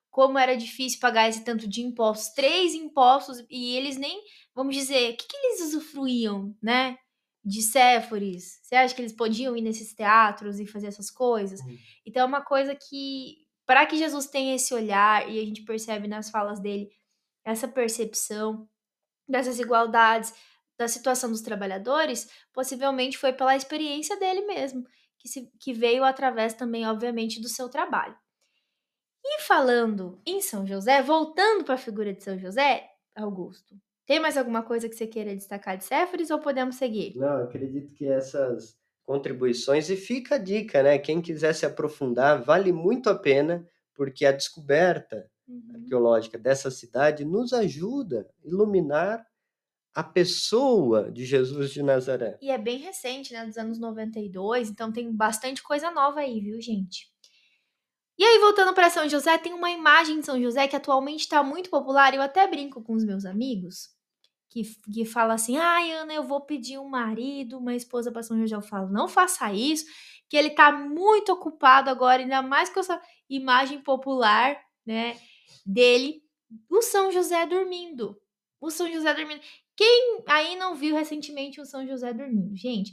como 0.10 0.38
era 0.38 0.56
difícil 0.56 1.00
pagar 1.00 1.30
esse 1.30 1.44
tanto 1.44 1.68
de 1.68 1.82
impostos, 1.82 2.34
três 2.34 2.74
impostos, 2.74 3.44
e 3.50 3.76
eles 3.76 3.98
nem, 3.98 4.22
vamos 4.56 4.76
dizer, 4.76 5.14
o 5.14 5.18
que, 5.18 5.28
que 5.28 5.38
eles 5.38 5.62
usufruíam, 5.62 6.56
né? 6.62 6.98
De 7.44 7.62
Séforis. 7.62 8.60
Você 8.62 8.76
acha 8.76 8.94
que 8.94 9.02
eles 9.02 9.14
podiam 9.14 9.56
ir 9.56 9.62
nesses 9.62 9.94
teatros 9.94 10.60
e 10.60 10.68
fazer 10.68 10.88
essas 10.88 11.10
coisas? 11.10 11.60
Uhum. 11.62 11.78
Então 12.06 12.24
é 12.24 12.26
uma 12.26 12.42
coisa 12.42 12.76
que, 12.76 13.38
para 13.66 13.86
que 13.86 13.98
Jesus 13.98 14.28
tenha 14.28 14.56
esse 14.56 14.74
olhar, 14.74 15.28
e 15.30 15.40
a 15.40 15.46
gente 15.46 15.64
percebe 15.64 16.08
nas 16.08 16.30
falas 16.30 16.60
dele, 16.60 16.90
essa 17.44 17.68
percepção 17.68 18.68
dessas 19.28 19.60
igualdades, 19.60 20.34
da 20.80 20.88
situação 20.88 21.30
dos 21.30 21.42
trabalhadores, 21.42 22.30
possivelmente 22.54 23.18
foi 23.18 23.34
pela 23.34 23.56
experiência 23.56 24.18
dele 24.18 24.46
mesmo, 24.46 24.86
que, 25.18 25.28
se, 25.28 25.52
que 25.60 25.74
veio 25.74 26.06
através 26.06 26.54
também, 26.54 26.88
obviamente, 26.88 27.42
do 27.42 27.50
seu 27.50 27.68
trabalho. 27.68 28.16
E 29.22 29.42
falando 29.42 30.22
em 30.26 30.40
São 30.42 30.66
José, 30.66 31.02
voltando 31.02 31.66
para 31.66 31.76
a 31.76 31.78
figura 31.78 32.14
de 32.14 32.24
São 32.24 32.40
José, 32.40 32.90
Augusto, 33.14 33.76
tem 34.06 34.22
mais 34.22 34.38
alguma 34.38 34.64
coisa 34.64 34.88
que 34.88 34.96
você 34.96 35.06
queira 35.06 35.36
destacar 35.36 35.78
de 35.78 35.84
Séforis 35.84 36.32
ou 36.32 36.40
podemos 36.40 36.76
seguir? 36.76 37.16
Não, 37.18 37.44
acredito 37.44 37.94
que 37.94 38.08
essas 38.08 38.80
contribuições, 39.04 39.90
e 39.90 39.98
fica 39.98 40.36
a 40.36 40.38
dica, 40.38 40.82
né? 40.82 40.98
Quem 40.98 41.22
quiser 41.22 41.54
se 41.54 41.66
aprofundar, 41.66 42.42
vale 42.42 42.72
muito 42.72 43.10
a 43.10 43.16
pena, 43.16 43.68
porque 43.94 44.26
a 44.26 44.32
descoberta 44.32 45.30
uhum. 45.46 45.74
arqueológica 45.76 46.38
dessa 46.38 46.72
cidade 46.72 47.26
nos 47.26 47.52
ajuda 47.52 48.30
a 48.44 48.48
iluminar 48.48 49.28
a 49.94 50.04
pessoa 50.04 51.12
de 51.12 51.26
Jesus 51.26 51.72
de 51.72 51.84
Nazaré. 51.84 52.38
E 52.42 52.52
é 52.52 52.58
bem 52.58 52.78
recente, 52.78 53.34
né? 53.34 53.46
Dos 53.46 53.58
anos 53.58 53.80
92, 53.80 54.70
então 54.70 54.92
tem 54.92 55.12
bastante 55.12 55.62
coisa 55.64 55.92
nova 55.92 56.20
aí, 56.20 56.40
viu, 56.40 56.62
gente? 56.62 57.12
E 58.18 58.24
aí, 58.24 58.38
voltando 58.40 58.74
para 58.74 58.90
São 58.90 59.08
José, 59.08 59.38
tem 59.38 59.54
uma 59.54 59.72
imagem 59.72 60.20
de 60.20 60.26
São 60.26 60.42
José 60.42 60.68
que 60.68 60.76
atualmente 60.76 61.22
está 61.22 61.42
muito 61.42 61.70
popular, 61.70 62.14
eu 62.14 62.22
até 62.22 62.46
brinco 62.46 62.84
com 62.84 62.94
os 62.94 63.06
meus 63.06 63.24
amigos, 63.24 63.90
que, 64.50 64.64
que 64.92 65.06
fala 65.06 65.36
assim: 65.36 65.58
ai, 65.58 65.92
Ana, 65.92 66.14
eu 66.14 66.24
vou 66.24 66.42
pedir 66.42 66.78
um 66.78 66.90
marido, 66.90 67.58
uma 67.58 67.74
esposa 67.74 68.12
para 68.12 68.22
São 68.22 68.38
José. 68.38 68.56
Eu 68.56 68.62
falo: 68.62 68.92
não 68.92 69.08
faça 69.08 69.54
isso, 69.54 69.86
que 70.28 70.36
ele 70.36 70.50
tá 70.50 70.72
muito 70.72 71.32
ocupado 71.32 71.90
agora, 71.90 72.22
ainda 72.22 72.42
mais 72.42 72.70
com 72.70 72.82
essa 72.82 73.02
imagem 73.30 73.82
popular, 73.82 74.60
né, 74.86 75.18
dele. 75.66 76.22
O 76.70 76.82
São 76.82 77.12
José 77.12 77.46
dormindo. 77.46 78.20
O 78.60 78.70
São 78.70 78.92
José 78.92 79.14
dormindo. 79.14 79.42
Quem 79.80 80.22
aí 80.28 80.58
não 80.58 80.76
viu 80.76 80.94
recentemente 80.94 81.62
o 81.62 81.66
São 81.66 81.88
José 81.88 82.12
dormindo? 82.12 82.54
Gente, 82.54 82.92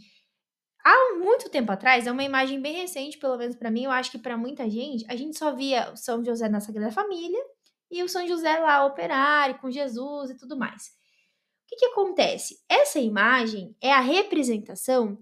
há 0.85 1.19
muito 1.19 1.51
tempo 1.51 1.73
atrás, 1.73 2.07
é 2.07 2.13
uma 2.13 2.23
imagem 2.23 2.61
bem 2.61 2.77
recente, 2.77 3.19
pelo 3.19 3.37
menos 3.37 3.57
para 3.57 3.73
mim, 3.73 3.87
eu 3.87 3.91
acho 3.91 4.09
que 4.09 4.19
para 4.19 4.37
muita 4.37 4.71
gente, 4.71 5.05
a 5.09 5.17
gente 5.17 5.37
só 5.37 5.53
via 5.53 5.91
o 5.93 5.97
São 5.97 6.25
José 6.25 6.49
na 6.49 6.61
Sagrada 6.61 6.93
Família 6.93 7.43
e 7.91 8.05
o 8.05 8.09
São 8.09 8.25
José 8.25 8.61
lá 8.61 8.87
operário 8.87 9.59
com 9.59 9.69
Jesus 9.69 10.31
e 10.31 10.37
tudo 10.37 10.57
mais. 10.57 10.85
O 10.85 11.71
que, 11.71 11.75
que 11.75 11.87
acontece? 11.87 12.63
Essa 12.69 13.01
imagem 13.01 13.75
é 13.81 13.93
a 13.93 13.99
representação 13.99 15.19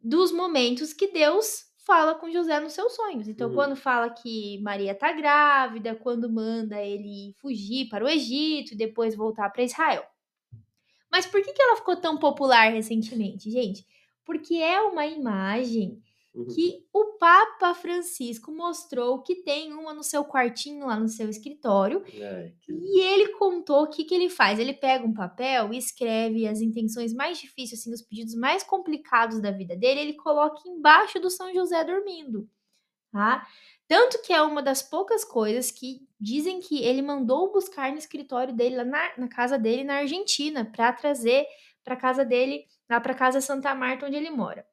dos 0.00 0.32
momentos 0.32 0.92
que 0.92 1.12
Deus 1.12 1.66
fala 1.86 2.16
com 2.16 2.32
José 2.32 2.58
nos 2.58 2.72
seus 2.72 2.96
sonhos. 2.96 3.28
Então, 3.28 3.50
uhum. 3.50 3.54
quando 3.54 3.76
fala 3.76 4.10
que 4.10 4.60
Maria 4.60 4.90
está 4.90 5.12
grávida, 5.12 5.94
quando 5.94 6.28
manda 6.28 6.82
ele 6.82 7.32
fugir 7.40 7.88
para 7.88 8.04
o 8.04 8.08
Egito 8.08 8.74
e 8.74 8.76
depois 8.76 9.14
voltar 9.14 9.48
para 9.50 9.62
Israel. 9.62 10.04
Mas 11.16 11.24
por 11.24 11.40
que, 11.40 11.50
que 11.50 11.62
ela 11.62 11.76
ficou 11.76 11.96
tão 11.96 12.18
popular 12.18 12.70
recentemente, 12.70 13.50
gente? 13.50 13.86
Porque 14.22 14.56
é 14.56 14.82
uma 14.82 15.06
imagem 15.06 15.98
uhum. 16.34 16.46
que 16.46 16.84
o 16.92 17.16
Papa 17.16 17.72
Francisco 17.72 18.52
mostrou 18.52 19.22
que 19.22 19.36
tem 19.36 19.72
uma 19.72 19.94
no 19.94 20.02
seu 20.02 20.26
quartinho 20.26 20.86
lá 20.86 21.00
no 21.00 21.08
seu 21.08 21.30
escritório. 21.30 22.04
Ai, 22.04 22.52
que... 22.60 22.70
E 22.70 23.00
ele 23.00 23.28
contou 23.28 23.84
o 23.84 23.88
que, 23.88 24.04
que 24.04 24.14
ele 24.14 24.28
faz. 24.28 24.58
Ele 24.58 24.74
pega 24.74 25.06
um 25.06 25.14
papel 25.14 25.72
e 25.72 25.78
escreve 25.78 26.46
as 26.46 26.60
intenções 26.60 27.14
mais 27.14 27.38
difíceis, 27.38 27.80
assim, 27.80 27.94
os 27.94 28.02
pedidos 28.02 28.34
mais 28.34 28.62
complicados 28.62 29.40
da 29.40 29.50
vida 29.50 29.74
dele, 29.74 30.00
ele 30.00 30.16
coloca 30.16 30.60
embaixo 30.68 31.18
do 31.18 31.30
São 31.30 31.50
José 31.50 31.82
dormindo, 31.82 32.46
tá? 33.10 33.46
Tanto 33.88 34.20
que 34.22 34.32
é 34.32 34.42
uma 34.42 34.62
das 34.62 34.82
poucas 34.82 35.24
coisas 35.24 35.70
que 35.70 36.00
dizem 36.18 36.60
que 36.60 36.82
ele 36.82 37.02
mandou 37.02 37.52
buscar 37.52 37.92
no 37.92 37.98
escritório 37.98 38.54
dele, 38.54 38.76
lá 38.76 38.84
na, 38.84 39.18
na 39.18 39.28
casa 39.28 39.58
dele 39.58 39.84
na 39.84 39.98
Argentina, 39.98 40.64
para 40.64 40.92
trazer 40.92 41.46
para 41.84 41.94
casa 41.94 42.24
dele, 42.24 42.64
lá 42.90 43.00
para 43.00 43.14
casa 43.14 43.40
Santa 43.40 43.72
Marta, 43.72 44.06
onde 44.06 44.16
ele 44.16 44.30
mora. 44.30 44.66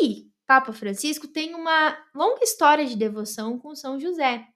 E 0.00 0.30
Papa 0.46 0.72
Francisco 0.72 1.26
tem 1.26 1.54
uma 1.54 1.98
longa 2.14 2.44
história 2.44 2.86
de 2.86 2.96
devoção 2.96 3.58
com 3.58 3.74
São 3.74 3.98
José, 3.98 4.46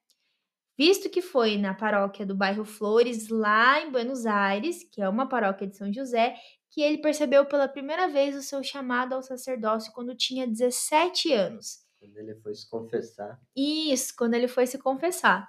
visto 0.79 1.11
que 1.11 1.21
foi 1.21 1.57
na 1.57 1.75
paróquia 1.75 2.25
do 2.25 2.37
bairro 2.37 2.65
Flores, 2.65 3.29
lá 3.29 3.81
em 3.81 3.91
Buenos 3.91 4.27
Aires, 4.27 4.85
que 4.93 5.03
é 5.03 5.09
uma 5.09 5.29
paróquia 5.29 5.67
de 5.67 5.77
São 5.77 5.93
José, 5.93 6.37
que 6.71 6.83
ele 6.83 6.99
percebeu 6.99 7.47
pela 7.47 7.67
primeira 7.67 8.07
vez 8.07 8.37
o 8.37 8.43
seu 8.43 8.63
chamado 8.63 9.15
ao 9.15 9.23
sacerdócio 9.23 9.93
quando 9.93 10.15
tinha 10.15 10.47
17 10.47 11.33
anos. 11.33 11.86
Quando 11.99 12.17
ele 12.17 12.35
foi 12.37 12.55
se 12.55 12.69
confessar. 12.69 13.41
Isso, 13.55 14.15
quando 14.17 14.35
ele 14.35 14.49
foi 14.49 14.67
se 14.67 14.79
confessar. 14.79 15.49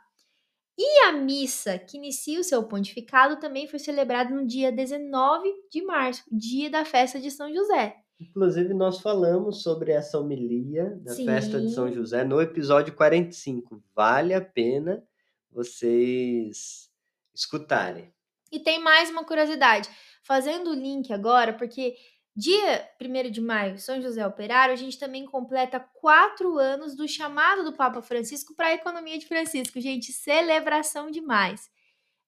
E 0.78 1.06
a 1.06 1.12
missa 1.12 1.80
que 1.80 1.98
inicia 1.98 2.40
o 2.40 2.44
seu 2.44 2.64
pontificado 2.64 3.40
também 3.40 3.68
foi 3.68 3.80
celebrada 3.80 4.34
no 4.34 4.46
dia 4.46 4.72
19 4.72 5.50
de 5.72 5.82
março, 5.82 6.24
dia 6.32 6.70
da 6.70 6.86
festa 6.86 7.20
de 7.20 7.32
São 7.32 7.52
José. 7.52 7.96
Inclusive, 8.20 8.74
nós 8.74 9.00
falamos 9.00 9.62
sobre 9.62 9.92
essa 9.92 10.20
homilia 10.20 10.96
da 11.04 11.14
Sim. 11.14 11.26
festa 11.26 11.60
de 11.60 11.72
São 11.72 11.92
José 11.92 12.24
no 12.24 12.42
episódio 12.42 12.96
45. 12.96 13.84
Vale 13.96 14.34
a 14.34 14.42
pena 14.42 15.04
vocês 15.52 16.92
escutarem. 17.34 18.14
E 18.52 18.60
tem 18.60 18.80
mais 18.82 19.10
uma 19.10 19.24
curiosidade. 19.24 19.90
Fazendo 20.24 20.72
o 20.72 20.76
link 20.76 21.12
agora, 21.12 21.54
porque 21.54 21.96
Dia 22.40 22.88
1 23.02 23.32
de 23.32 23.42
maio, 23.42 23.80
São 23.80 24.00
José 24.00 24.24
Operário, 24.24 24.72
a 24.72 24.78
gente 24.78 25.00
também 25.00 25.26
completa 25.26 25.80
quatro 25.80 26.60
anos 26.60 26.96
do 26.96 27.08
chamado 27.08 27.64
do 27.64 27.74
Papa 27.74 28.00
Francisco 28.00 28.54
para 28.54 28.68
a 28.68 28.74
economia 28.76 29.18
de 29.18 29.26
Francisco. 29.26 29.82
Gente, 29.82 30.14
celebração 30.14 31.10
demais. 31.10 31.68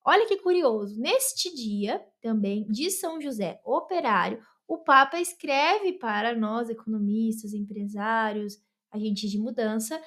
Olha 0.04 0.26
que 0.26 0.38
curioso, 0.38 1.00
neste 1.00 1.54
dia 1.56 2.04
também 2.24 2.65
de 2.72 2.89
São 2.89 3.22
José 3.22 3.62
Operário, 3.63 4.41
o 4.67 4.80
Papa 4.80 5.19
escreve 5.19 5.93
para 5.93 6.36
nós, 6.36 6.72
economistas, 6.72 7.54
empresários, 7.54 8.58
agentes 8.91 9.30
de 9.30 9.38
mudança, 9.38 10.02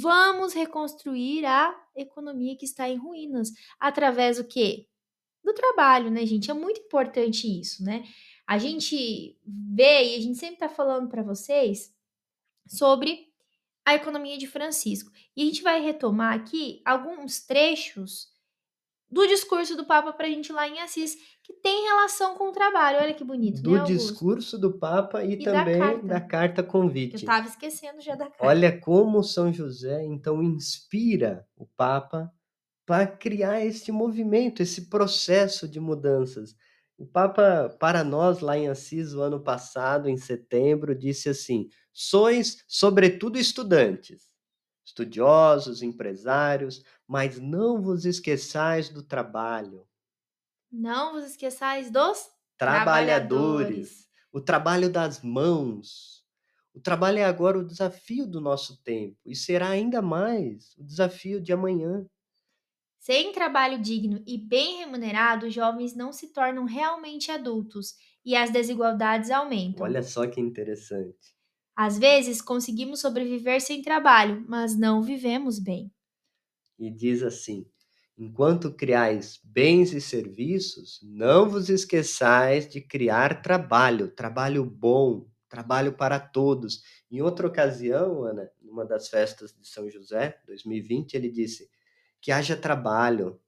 vamos 0.00 0.54
reconstruir 0.54 1.44
a 1.44 1.78
economia 1.94 2.56
que 2.56 2.64
está 2.64 2.88
em 2.88 2.96
ruínas. 2.96 3.50
Através 3.78 4.38
do 4.38 4.44
quê? 4.44 4.86
Do 5.44 5.52
trabalho, 5.52 6.10
né, 6.10 6.24
gente? 6.24 6.50
É 6.50 6.54
muito 6.54 6.80
importante 6.80 7.46
isso, 7.46 7.84
né? 7.84 8.04
A 8.46 8.58
gente 8.58 9.38
vê 9.46 10.12
e 10.12 10.16
a 10.16 10.20
gente 10.20 10.38
sempre 10.38 10.56
está 10.56 10.68
falando 10.68 11.08
para 11.08 11.22
vocês 11.22 11.94
sobre 12.66 13.28
a 13.84 13.94
economia 13.94 14.38
de 14.38 14.46
Francisco. 14.46 15.10
E 15.36 15.42
a 15.42 15.44
gente 15.46 15.62
vai 15.62 15.80
retomar 15.80 16.34
aqui 16.34 16.80
alguns 16.84 17.40
trechos 17.40 18.32
do 19.10 19.26
discurso 19.28 19.76
do 19.76 19.84
Papa 19.84 20.12
para 20.12 20.26
a 20.26 20.30
gente 20.30 20.52
lá 20.52 20.66
em 20.66 20.80
Assis, 20.80 21.16
que 21.42 21.52
tem 21.52 21.84
relação 21.84 22.34
com 22.34 22.48
o 22.48 22.52
trabalho. 22.52 22.98
Olha 22.98 23.14
que 23.14 23.22
bonito, 23.22 23.62
do 23.62 23.76
né, 23.76 23.84
discurso 23.84 24.58
do 24.58 24.76
Papa 24.76 25.22
e, 25.22 25.34
e 25.34 25.44
também 25.44 25.78
da 25.78 25.86
carta. 25.86 26.06
da 26.06 26.20
carta 26.20 26.62
convite. 26.62 27.12
Eu 27.12 27.18
estava 27.18 27.46
esquecendo 27.46 28.00
já 28.00 28.16
da 28.16 28.24
carta. 28.24 28.44
Olha 28.44 28.78
como 28.80 29.22
São 29.22 29.52
José 29.52 30.04
então 30.04 30.42
inspira 30.42 31.46
o 31.56 31.64
Papa 31.64 32.32
para 32.84 33.06
criar 33.06 33.64
este 33.64 33.92
movimento, 33.92 34.62
esse 34.62 34.88
processo 34.88 35.68
de 35.68 35.78
mudanças. 35.78 36.56
O 36.96 37.06
Papa, 37.06 37.76
para 37.80 38.04
nós, 38.04 38.40
lá 38.40 38.56
em 38.56 38.68
Assis, 38.68 39.12
o 39.14 39.20
ano 39.20 39.42
passado, 39.42 40.08
em 40.08 40.16
setembro, 40.16 40.94
disse 40.94 41.28
assim: 41.28 41.68
sois, 41.92 42.64
sobretudo, 42.68 43.38
estudantes, 43.38 44.32
estudiosos, 44.84 45.82
empresários, 45.82 46.84
mas 47.06 47.38
não 47.40 47.82
vos 47.82 48.04
esqueçais 48.04 48.88
do 48.88 49.02
trabalho. 49.02 49.86
Não 50.70 51.12
vos 51.12 51.24
esqueçais 51.24 51.90
dos 51.90 52.28
trabalhadores, 52.58 52.58
trabalhadores. 52.58 54.08
o 54.32 54.40
trabalho 54.40 54.90
das 54.90 55.22
mãos. 55.22 56.24
O 56.72 56.80
trabalho 56.80 57.18
é 57.18 57.24
agora 57.24 57.58
o 57.58 57.64
desafio 57.64 58.26
do 58.26 58.40
nosso 58.40 58.82
tempo 58.82 59.16
e 59.24 59.36
será 59.36 59.68
ainda 59.68 60.02
mais 60.02 60.74
o 60.76 60.82
desafio 60.84 61.40
de 61.40 61.52
amanhã. 61.52 62.04
Sem 63.04 63.32
trabalho 63.32 63.78
digno 63.78 64.22
e 64.26 64.38
bem 64.38 64.78
remunerado, 64.78 65.44
os 65.44 65.52
jovens 65.52 65.94
não 65.94 66.10
se 66.10 66.32
tornam 66.32 66.64
realmente 66.64 67.30
adultos 67.30 67.92
e 68.24 68.34
as 68.34 68.50
desigualdades 68.50 69.30
aumentam. 69.30 69.84
Olha 69.84 70.02
só 70.02 70.26
que 70.26 70.40
interessante. 70.40 71.34
Às 71.76 71.98
vezes 71.98 72.40
conseguimos 72.40 73.02
sobreviver 73.02 73.60
sem 73.60 73.82
trabalho, 73.82 74.42
mas 74.48 74.74
não 74.74 75.02
vivemos 75.02 75.58
bem. 75.58 75.92
E 76.78 76.90
diz 76.90 77.22
assim: 77.22 77.66
Enquanto 78.16 78.72
criais 78.72 79.38
bens 79.44 79.92
e 79.92 80.00
serviços, 80.00 80.98
não 81.02 81.46
vos 81.46 81.68
esqueçais 81.68 82.66
de 82.66 82.80
criar 82.80 83.42
trabalho, 83.42 84.08
trabalho 84.12 84.64
bom, 84.64 85.28
trabalho 85.46 85.92
para 85.92 86.18
todos. 86.18 86.80
Em 87.10 87.20
outra 87.20 87.46
ocasião, 87.46 88.24
Ana, 88.24 88.50
numa 88.62 88.86
das 88.86 89.10
festas 89.10 89.52
de 89.52 89.68
São 89.68 89.90
José, 89.90 90.40
2020, 90.46 91.12
ele 91.12 91.28
disse: 91.28 91.68
que 92.24 92.32
haja 92.32 92.56
trabalho, 92.56 93.38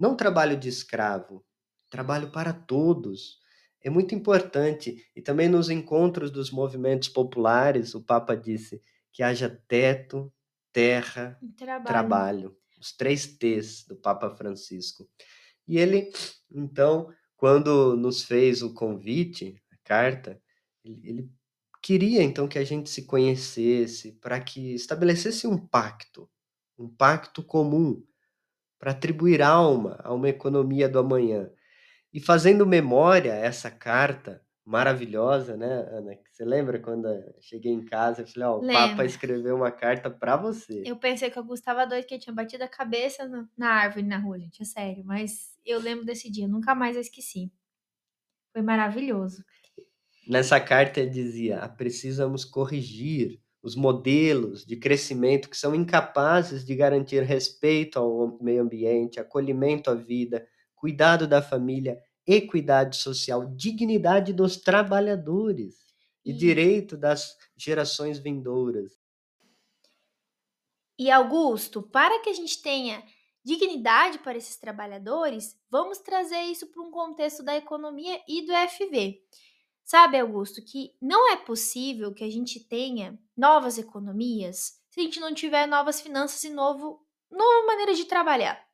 não 0.00 0.16
trabalho 0.16 0.56
de 0.56 0.66
escravo, 0.66 1.44
trabalho 1.90 2.32
para 2.32 2.54
todos. 2.54 3.38
É 3.82 3.90
muito 3.90 4.14
importante. 4.14 5.06
E 5.14 5.20
também 5.20 5.46
nos 5.46 5.68
encontros 5.68 6.30
dos 6.30 6.50
movimentos 6.50 7.10
populares, 7.10 7.94
o 7.94 8.02
Papa 8.02 8.34
disse 8.34 8.82
que 9.12 9.22
haja 9.22 9.50
teto, 9.68 10.32
terra, 10.72 11.38
trabalho. 11.54 11.84
trabalho. 11.84 12.56
Os 12.80 12.96
três 12.96 13.26
T's 13.26 13.84
do 13.86 13.94
Papa 13.94 14.30
Francisco. 14.30 15.06
E 15.68 15.76
ele, 15.76 16.10
então, 16.50 17.12
quando 17.36 17.94
nos 17.94 18.22
fez 18.22 18.62
o 18.62 18.72
convite, 18.72 19.62
a 19.70 19.76
carta, 19.84 20.40
ele, 20.82 21.00
ele 21.04 21.30
queria 21.82 22.22
então 22.22 22.48
que 22.48 22.58
a 22.58 22.64
gente 22.64 22.88
se 22.88 23.02
conhecesse 23.02 24.12
para 24.12 24.40
que 24.40 24.74
estabelecesse 24.74 25.46
um 25.46 25.58
pacto, 25.58 26.26
um 26.78 26.88
pacto 26.88 27.42
comum 27.42 28.02
para 28.84 28.92
atribuir 28.92 29.40
alma 29.40 29.98
a 30.04 30.12
uma 30.12 30.28
economia 30.28 30.86
do 30.86 30.98
amanhã. 30.98 31.50
E 32.12 32.20
fazendo 32.20 32.66
memória 32.66 33.32
essa 33.32 33.70
carta 33.70 34.44
maravilhosa, 34.62 35.56
né, 35.56 35.88
Ana? 35.90 36.18
Você 36.30 36.44
lembra 36.44 36.78
quando 36.78 37.08
eu 37.08 37.34
cheguei 37.40 37.72
em 37.72 37.82
casa 37.82 38.20
e 38.20 38.26
falei, 38.26 38.46
ó, 38.46 38.56
oh, 38.56 38.58
o 38.58 38.66
Papa 38.66 39.06
escreveu 39.06 39.56
uma 39.56 39.70
carta 39.70 40.10
para 40.10 40.36
você. 40.36 40.82
Eu 40.84 40.96
pensei 40.96 41.30
que 41.30 41.38
eu 41.38 41.44
gostava 41.44 41.86
doido 41.86 42.04
que 42.04 42.18
tinha 42.18 42.34
batido 42.34 42.62
a 42.62 42.68
cabeça 42.68 43.26
no, 43.26 43.48
na 43.56 43.70
árvore 43.70 44.06
na 44.06 44.18
rua, 44.18 44.38
gente, 44.38 44.60
é 44.60 44.66
sério. 44.66 45.02
Mas 45.02 45.56
eu 45.64 45.80
lembro 45.80 46.04
desse 46.04 46.30
dia, 46.30 46.46
nunca 46.46 46.74
mais 46.74 46.94
eu 46.94 47.00
esqueci. 47.00 47.50
Foi 48.52 48.60
maravilhoso. 48.60 49.42
Nessa 50.28 50.60
carta 50.60 51.00
ele 51.00 51.08
dizia: 51.08 51.66
precisamos 51.70 52.44
corrigir 52.44 53.40
os 53.64 53.74
modelos 53.74 54.62
de 54.62 54.76
crescimento 54.76 55.48
que 55.48 55.56
são 55.56 55.74
incapazes 55.74 56.66
de 56.66 56.76
garantir 56.76 57.22
respeito 57.22 57.98
ao 57.98 58.38
meio 58.38 58.62
ambiente, 58.62 59.18
acolhimento 59.18 59.90
à 59.90 59.94
vida, 59.94 60.46
cuidado 60.76 61.26
da 61.26 61.40
família 61.40 61.98
equidade 62.26 62.96
social, 62.96 63.46
dignidade 63.56 64.34
dos 64.34 64.58
trabalhadores 64.58 65.76
e, 66.22 66.30
e 66.30 66.36
direito 66.36 66.94
das 66.94 67.38
gerações 67.56 68.18
vindouras. 68.18 68.92
E 70.98 71.10
Augusto, 71.10 71.82
para 71.82 72.20
que 72.20 72.28
a 72.28 72.34
gente 72.34 72.60
tenha 72.60 73.02
dignidade 73.42 74.18
para 74.18 74.36
esses 74.36 74.56
trabalhadores, 74.56 75.58
vamos 75.70 75.98
trazer 75.98 76.42
isso 76.44 76.66
para 76.66 76.82
um 76.82 76.90
contexto 76.90 77.42
da 77.42 77.56
economia 77.56 78.20
e 78.28 78.42
do 78.42 78.52
FV. 78.52 79.22
Sabe, 79.84 80.18
Augusto, 80.18 80.64
que 80.64 80.96
não 81.00 81.30
é 81.30 81.36
possível 81.36 82.12
que 82.14 82.24
a 82.24 82.30
gente 82.30 82.58
tenha 82.58 83.18
novas 83.36 83.76
economias 83.76 84.82
se 84.88 85.00
a 85.00 85.02
gente 85.02 85.18
não 85.18 85.34
tiver 85.34 85.66
novas 85.66 86.00
finanças 86.00 86.42
e 86.44 86.50
novo, 86.50 87.04
nova 87.28 87.66
maneira 87.66 87.94
de 87.94 88.04
trabalhar. 88.04 88.64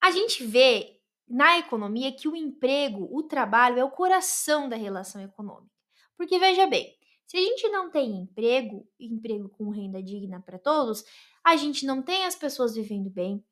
A 0.00 0.10
gente 0.10 0.42
vê 0.44 0.98
na 1.28 1.58
economia 1.58 2.10
que 2.10 2.26
o 2.26 2.34
emprego, 2.34 3.06
o 3.12 3.22
trabalho 3.22 3.78
é 3.78 3.84
o 3.84 3.90
coração 3.90 4.66
da 4.66 4.76
relação 4.76 5.22
econômica. 5.22 5.70
Porque 6.16 6.38
veja 6.38 6.66
bem, 6.66 6.98
se 7.26 7.36
a 7.36 7.40
gente 7.40 7.68
não 7.68 7.90
tem 7.90 8.16
emprego, 8.16 8.88
emprego 8.98 9.48
com 9.50 9.68
renda 9.68 10.02
digna 10.02 10.40
para 10.40 10.58
todos, 10.58 11.04
a 11.44 11.54
gente 11.54 11.86
não 11.86 12.02
tem 12.02 12.24
as 12.24 12.34
pessoas 12.34 12.74
vivendo 12.74 13.10
bem. 13.10 13.44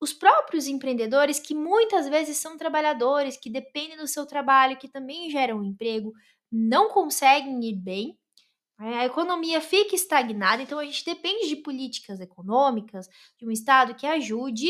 Os 0.00 0.12
próprios 0.12 0.66
empreendedores, 0.66 1.38
que 1.38 1.54
muitas 1.54 2.08
vezes 2.08 2.36
são 2.36 2.56
trabalhadores, 2.56 3.36
que 3.36 3.50
dependem 3.50 3.96
do 3.96 4.06
seu 4.06 4.26
trabalho, 4.26 4.76
que 4.76 4.88
também 4.88 5.30
geram 5.30 5.64
emprego, 5.64 6.12
não 6.52 6.90
conseguem 6.90 7.64
ir 7.64 7.76
bem. 7.76 8.18
A 8.78 9.06
economia 9.06 9.60
fica 9.60 9.94
estagnada, 9.94 10.62
então 10.62 10.78
a 10.78 10.84
gente 10.84 11.04
depende 11.04 11.48
de 11.48 11.56
políticas 11.56 12.20
econômicas, 12.20 13.08
de 13.38 13.46
um 13.46 13.50
Estado 13.50 13.94
que 13.94 14.06
ajude 14.06 14.68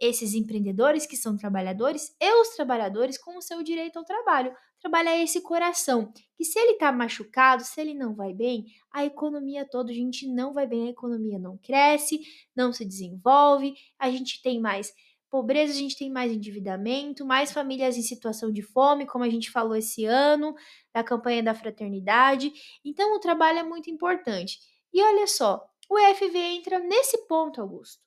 esses 0.00 0.34
empreendedores 0.34 1.06
que 1.06 1.16
são 1.16 1.36
trabalhadores 1.36 2.16
e 2.20 2.32
os 2.40 2.48
trabalhadores 2.56 3.18
com 3.18 3.36
o 3.36 3.42
seu 3.42 3.62
direito 3.62 3.98
ao 3.98 4.04
trabalho. 4.04 4.54
Trabalhar 4.82 5.16
esse 5.16 5.40
coração, 5.40 6.12
que 6.36 6.44
se 6.44 6.58
ele 6.58 6.72
está 6.72 6.90
machucado, 6.90 7.62
se 7.62 7.80
ele 7.80 7.94
não 7.94 8.16
vai 8.16 8.34
bem, 8.34 8.66
a 8.90 9.04
economia 9.04 9.64
toda, 9.64 9.92
a 9.92 9.94
gente 9.94 10.26
não 10.26 10.52
vai 10.52 10.66
bem, 10.66 10.88
a 10.88 10.90
economia 10.90 11.38
não 11.38 11.56
cresce, 11.56 12.20
não 12.54 12.72
se 12.72 12.84
desenvolve, 12.84 13.74
a 13.96 14.10
gente 14.10 14.42
tem 14.42 14.60
mais 14.60 14.92
pobreza, 15.30 15.72
a 15.72 15.76
gente 15.76 15.96
tem 15.96 16.10
mais 16.10 16.32
endividamento, 16.32 17.24
mais 17.24 17.52
famílias 17.52 17.96
em 17.96 18.02
situação 18.02 18.52
de 18.52 18.60
fome, 18.60 19.06
como 19.06 19.22
a 19.22 19.30
gente 19.30 19.52
falou 19.52 19.76
esse 19.76 20.04
ano, 20.04 20.52
da 20.92 21.04
campanha 21.04 21.44
da 21.44 21.54
fraternidade. 21.54 22.52
Então, 22.84 23.14
o 23.14 23.20
trabalho 23.20 23.60
é 23.60 23.62
muito 23.62 23.88
importante. 23.88 24.58
E 24.92 25.00
olha 25.00 25.28
só, 25.28 25.64
o 25.88 25.96
FV 26.16 26.36
entra 26.36 26.80
nesse 26.80 27.26
ponto, 27.28 27.60
Augusto. 27.60 28.02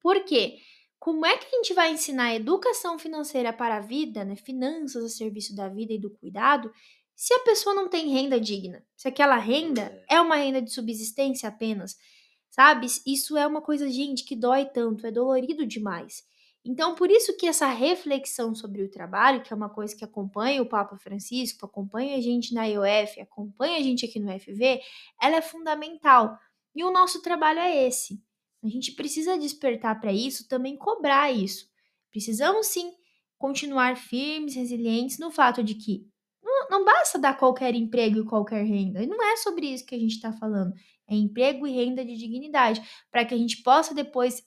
Por 0.00 0.24
quê? 0.24 0.56
Como 1.02 1.26
é 1.26 1.36
que 1.36 1.46
a 1.46 1.56
gente 1.56 1.74
vai 1.74 1.90
ensinar 1.90 2.32
educação 2.32 2.96
financeira 2.96 3.52
para 3.52 3.78
a 3.78 3.80
vida, 3.80 4.24
né? 4.24 4.36
finanças 4.36 5.04
a 5.04 5.08
serviço 5.08 5.52
da 5.52 5.68
vida 5.68 5.92
e 5.92 5.98
do 5.98 6.08
cuidado, 6.08 6.72
se 7.12 7.34
a 7.34 7.40
pessoa 7.40 7.74
não 7.74 7.88
tem 7.88 8.12
renda 8.12 8.38
digna? 8.38 8.86
Se 8.96 9.08
aquela 9.08 9.36
renda 9.36 10.00
é 10.08 10.20
uma 10.20 10.36
renda 10.36 10.62
de 10.62 10.72
subsistência 10.72 11.48
apenas, 11.48 11.98
sabe? 12.48 12.86
Isso 13.04 13.36
é 13.36 13.44
uma 13.44 13.60
coisa, 13.60 13.90
gente, 13.90 14.22
que 14.22 14.36
dói 14.36 14.64
tanto, 14.64 15.04
é 15.04 15.10
dolorido 15.10 15.66
demais. 15.66 16.22
Então, 16.64 16.94
por 16.94 17.10
isso 17.10 17.36
que 17.36 17.48
essa 17.48 17.66
reflexão 17.66 18.54
sobre 18.54 18.84
o 18.84 18.88
trabalho, 18.88 19.42
que 19.42 19.52
é 19.52 19.56
uma 19.56 19.68
coisa 19.68 19.96
que 19.96 20.04
acompanha 20.04 20.62
o 20.62 20.68
Papa 20.68 20.96
Francisco, 20.98 21.66
acompanha 21.66 22.16
a 22.16 22.20
gente 22.20 22.54
na 22.54 22.64
IOF, 22.66 23.20
acompanha 23.20 23.76
a 23.76 23.82
gente 23.82 24.06
aqui 24.06 24.20
no 24.20 24.30
FV, 24.38 24.80
ela 25.20 25.34
é 25.34 25.42
fundamental. 25.42 26.38
E 26.76 26.84
o 26.84 26.92
nosso 26.92 27.20
trabalho 27.22 27.58
é 27.58 27.88
esse 27.88 28.22
a 28.62 28.68
gente 28.68 28.92
precisa 28.92 29.38
despertar 29.38 30.00
para 30.00 30.12
isso, 30.12 30.48
também 30.48 30.76
cobrar 30.76 31.32
isso. 31.32 31.66
Precisamos 32.10 32.66
sim 32.66 32.92
continuar 33.38 33.96
firmes, 33.96 34.54
resilientes 34.54 35.18
no 35.18 35.30
fato 35.30 35.64
de 35.64 35.74
que 35.74 36.06
não, 36.42 36.68
não 36.70 36.84
basta 36.84 37.18
dar 37.18 37.36
qualquer 37.36 37.74
emprego 37.74 38.20
e 38.20 38.24
qualquer 38.24 38.64
renda. 38.64 39.02
E 39.02 39.06
não 39.06 39.22
é 39.22 39.36
sobre 39.36 39.66
isso 39.66 39.84
que 39.84 39.94
a 39.94 39.98
gente 39.98 40.12
está 40.12 40.32
falando. 40.32 40.72
É 41.08 41.14
emprego 41.14 41.66
e 41.66 41.72
renda 41.72 42.04
de 42.04 42.16
dignidade, 42.16 42.80
para 43.10 43.24
que 43.24 43.34
a 43.34 43.38
gente 43.38 43.62
possa 43.62 43.94
depois 43.94 44.42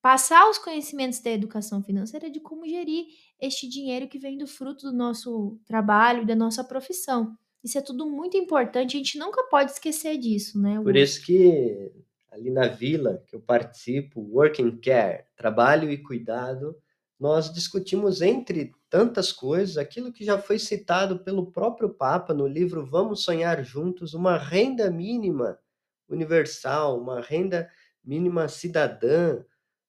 passar 0.00 0.48
os 0.48 0.58
conhecimentos 0.58 1.18
da 1.18 1.30
educação 1.30 1.82
financeira 1.82 2.30
de 2.30 2.38
como 2.38 2.68
gerir 2.68 3.06
este 3.40 3.68
dinheiro 3.68 4.06
que 4.06 4.20
vem 4.20 4.38
do 4.38 4.46
fruto 4.46 4.90
do 4.90 4.96
nosso 4.96 5.58
trabalho 5.66 6.22
e 6.22 6.26
da 6.26 6.36
nossa 6.36 6.62
profissão. 6.62 7.36
Isso 7.64 7.76
é 7.76 7.80
tudo 7.80 8.08
muito 8.08 8.36
importante, 8.36 8.94
a 8.94 8.98
gente 8.98 9.18
nunca 9.18 9.42
pode 9.50 9.72
esquecer 9.72 10.16
disso, 10.16 10.60
né? 10.60 10.80
Por 10.80 10.94
isso 10.94 11.20
que 11.26 11.90
ali 12.36 12.50
na 12.50 12.68
vila 12.68 13.22
que 13.26 13.34
eu 13.34 13.40
participo, 13.40 14.20
Working 14.20 14.78
Care, 14.78 15.24
trabalho 15.34 15.90
e 15.90 15.96
cuidado, 15.96 16.76
nós 17.18 17.52
discutimos 17.52 18.20
entre 18.20 18.72
tantas 18.90 19.32
coisas 19.32 19.78
aquilo 19.78 20.12
que 20.12 20.22
já 20.22 20.38
foi 20.38 20.58
citado 20.58 21.24
pelo 21.24 21.50
próprio 21.50 21.88
Papa 21.88 22.34
no 22.34 22.46
livro 22.46 22.84
Vamos 22.84 23.24
Sonhar 23.24 23.64
Juntos, 23.64 24.12
uma 24.12 24.36
renda 24.36 24.90
mínima 24.90 25.58
universal, 26.08 27.00
uma 27.00 27.22
renda 27.22 27.70
mínima 28.04 28.48
cidadã, 28.48 29.42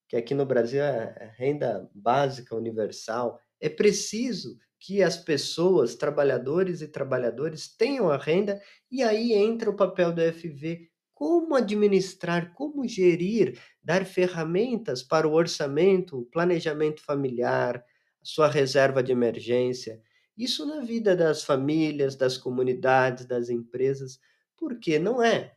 que 0.07 0.15
aqui 0.15 0.33
no 0.33 0.45
Brasil 0.45 0.81
é 0.81 1.33
renda 1.38 1.89
básica 1.93 2.55
universal. 2.55 3.41
É 3.60 3.67
preciso 3.67 4.57
que 4.79 5.03
as 5.03 5.17
pessoas, 5.17 5.95
trabalhadores 5.95 6.81
e 6.81 6.88
trabalhadores, 6.88 7.67
tenham 7.67 8.10
a 8.10 8.15
renda, 8.15 8.62
e 8.89 9.03
aí 9.03 9.33
entra 9.33 9.69
o 9.69 9.75
papel 9.75 10.13
do 10.13 10.21
FV 10.21 10.87
como 11.17 11.56
administrar, 11.56 12.53
como 12.53 12.88
gerir, 12.88 13.60
dar 13.82 14.06
ferramentas 14.06 15.01
para 15.01 15.27
o 15.27 15.34
orçamento, 15.34 16.19
o 16.19 16.25
planejamento 16.25 17.03
familiar, 17.03 17.84
sua 18.21 18.47
reserva 18.47 19.01
de 19.01 19.13
emergência. 19.13 19.99
Isso 20.38 20.63
na 20.63 20.82
vida 20.82 21.15
das 21.15 21.43
famílias, 21.43 22.15
das 22.15 22.38
comunidades, 22.38 23.25
das 23.25 23.49
empresas, 23.49 24.19
porque 24.56 24.99
não 24.99 25.19
é 25.23 25.56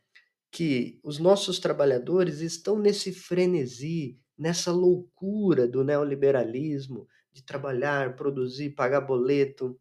que 0.51 0.99
os 1.03 1.19
nossos 1.19 1.59
trabalhadores 1.59 2.39
estão 2.39 2.79
nesse 2.79 3.13
frenesi, 3.13 4.19
nessa 4.35 4.71
loucura 4.71 5.67
do 5.67 5.83
neoliberalismo, 5.83 7.07
de 7.31 7.43
trabalhar, 7.45 8.15
produzir, 8.15 8.71
pagar 8.71 9.01
boleto, 9.01 9.79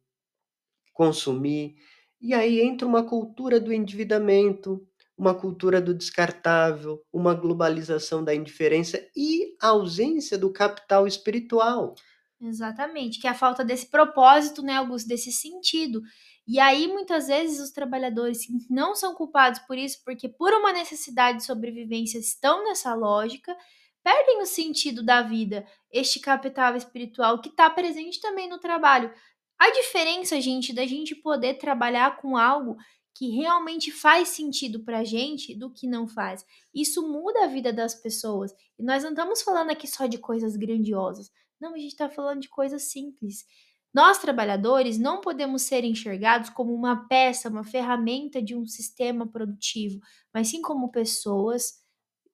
consumir. 0.92 1.76
E 2.20 2.34
aí 2.34 2.60
entra 2.60 2.86
uma 2.86 3.02
cultura 3.02 3.58
do 3.58 3.72
endividamento, 3.72 4.86
uma 5.20 5.34
cultura 5.34 5.82
do 5.82 5.92
descartável, 5.92 7.04
uma 7.12 7.34
globalização 7.34 8.24
da 8.24 8.34
indiferença 8.34 8.98
e 9.14 9.54
a 9.60 9.68
ausência 9.68 10.38
do 10.38 10.50
capital 10.50 11.06
espiritual. 11.06 11.94
Exatamente, 12.40 13.20
que 13.20 13.26
é 13.26 13.30
a 13.30 13.34
falta 13.34 13.62
desse 13.62 13.90
propósito, 13.90 14.62
né, 14.62 14.76
Augusto, 14.76 15.06
desse 15.06 15.30
sentido. 15.30 16.00
E 16.48 16.58
aí, 16.58 16.88
muitas 16.88 17.26
vezes, 17.26 17.60
os 17.60 17.70
trabalhadores 17.70 18.46
não 18.70 18.94
são 18.94 19.14
culpados 19.14 19.60
por 19.60 19.76
isso, 19.76 19.98
porque 20.06 20.26
por 20.26 20.54
uma 20.54 20.72
necessidade 20.72 21.38
de 21.38 21.44
sobrevivência 21.44 22.18
estão 22.18 22.64
nessa 22.64 22.94
lógica, 22.94 23.54
perdem 24.02 24.40
o 24.40 24.46
sentido 24.46 25.02
da 25.04 25.20
vida, 25.20 25.66
este 25.92 26.18
capital 26.18 26.74
espiritual 26.76 27.42
que 27.42 27.50
está 27.50 27.68
presente 27.68 28.22
também 28.22 28.48
no 28.48 28.58
trabalho. 28.58 29.12
A 29.58 29.70
diferença, 29.70 30.40
gente, 30.40 30.72
da 30.72 30.86
gente 30.86 31.14
poder 31.14 31.58
trabalhar 31.58 32.16
com 32.16 32.38
algo 32.38 32.78
que 33.20 33.28
realmente 33.28 33.90
faz 33.90 34.28
sentido 34.28 34.80
para 34.80 35.00
a 35.00 35.04
gente 35.04 35.54
do 35.54 35.70
que 35.70 35.86
não 35.86 36.08
faz. 36.08 36.42
Isso 36.74 37.06
muda 37.06 37.44
a 37.44 37.48
vida 37.48 37.70
das 37.70 37.94
pessoas. 37.94 38.50
E 38.78 38.82
nós 38.82 39.02
não 39.02 39.10
estamos 39.10 39.42
falando 39.42 39.68
aqui 39.68 39.86
só 39.86 40.06
de 40.06 40.16
coisas 40.16 40.56
grandiosas. 40.56 41.30
Não, 41.60 41.74
a 41.74 41.76
gente 41.76 41.90
está 41.90 42.08
falando 42.08 42.40
de 42.40 42.48
coisas 42.48 42.84
simples. 42.84 43.44
Nós, 43.92 44.16
trabalhadores, 44.16 44.96
não 44.96 45.20
podemos 45.20 45.60
ser 45.60 45.84
enxergados 45.84 46.48
como 46.48 46.72
uma 46.72 47.06
peça, 47.08 47.50
uma 47.50 47.62
ferramenta 47.62 48.40
de 48.40 48.56
um 48.56 48.64
sistema 48.64 49.26
produtivo, 49.26 50.00
mas 50.32 50.48
sim 50.48 50.62
como 50.62 50.90
pessoas, 50.90 51.74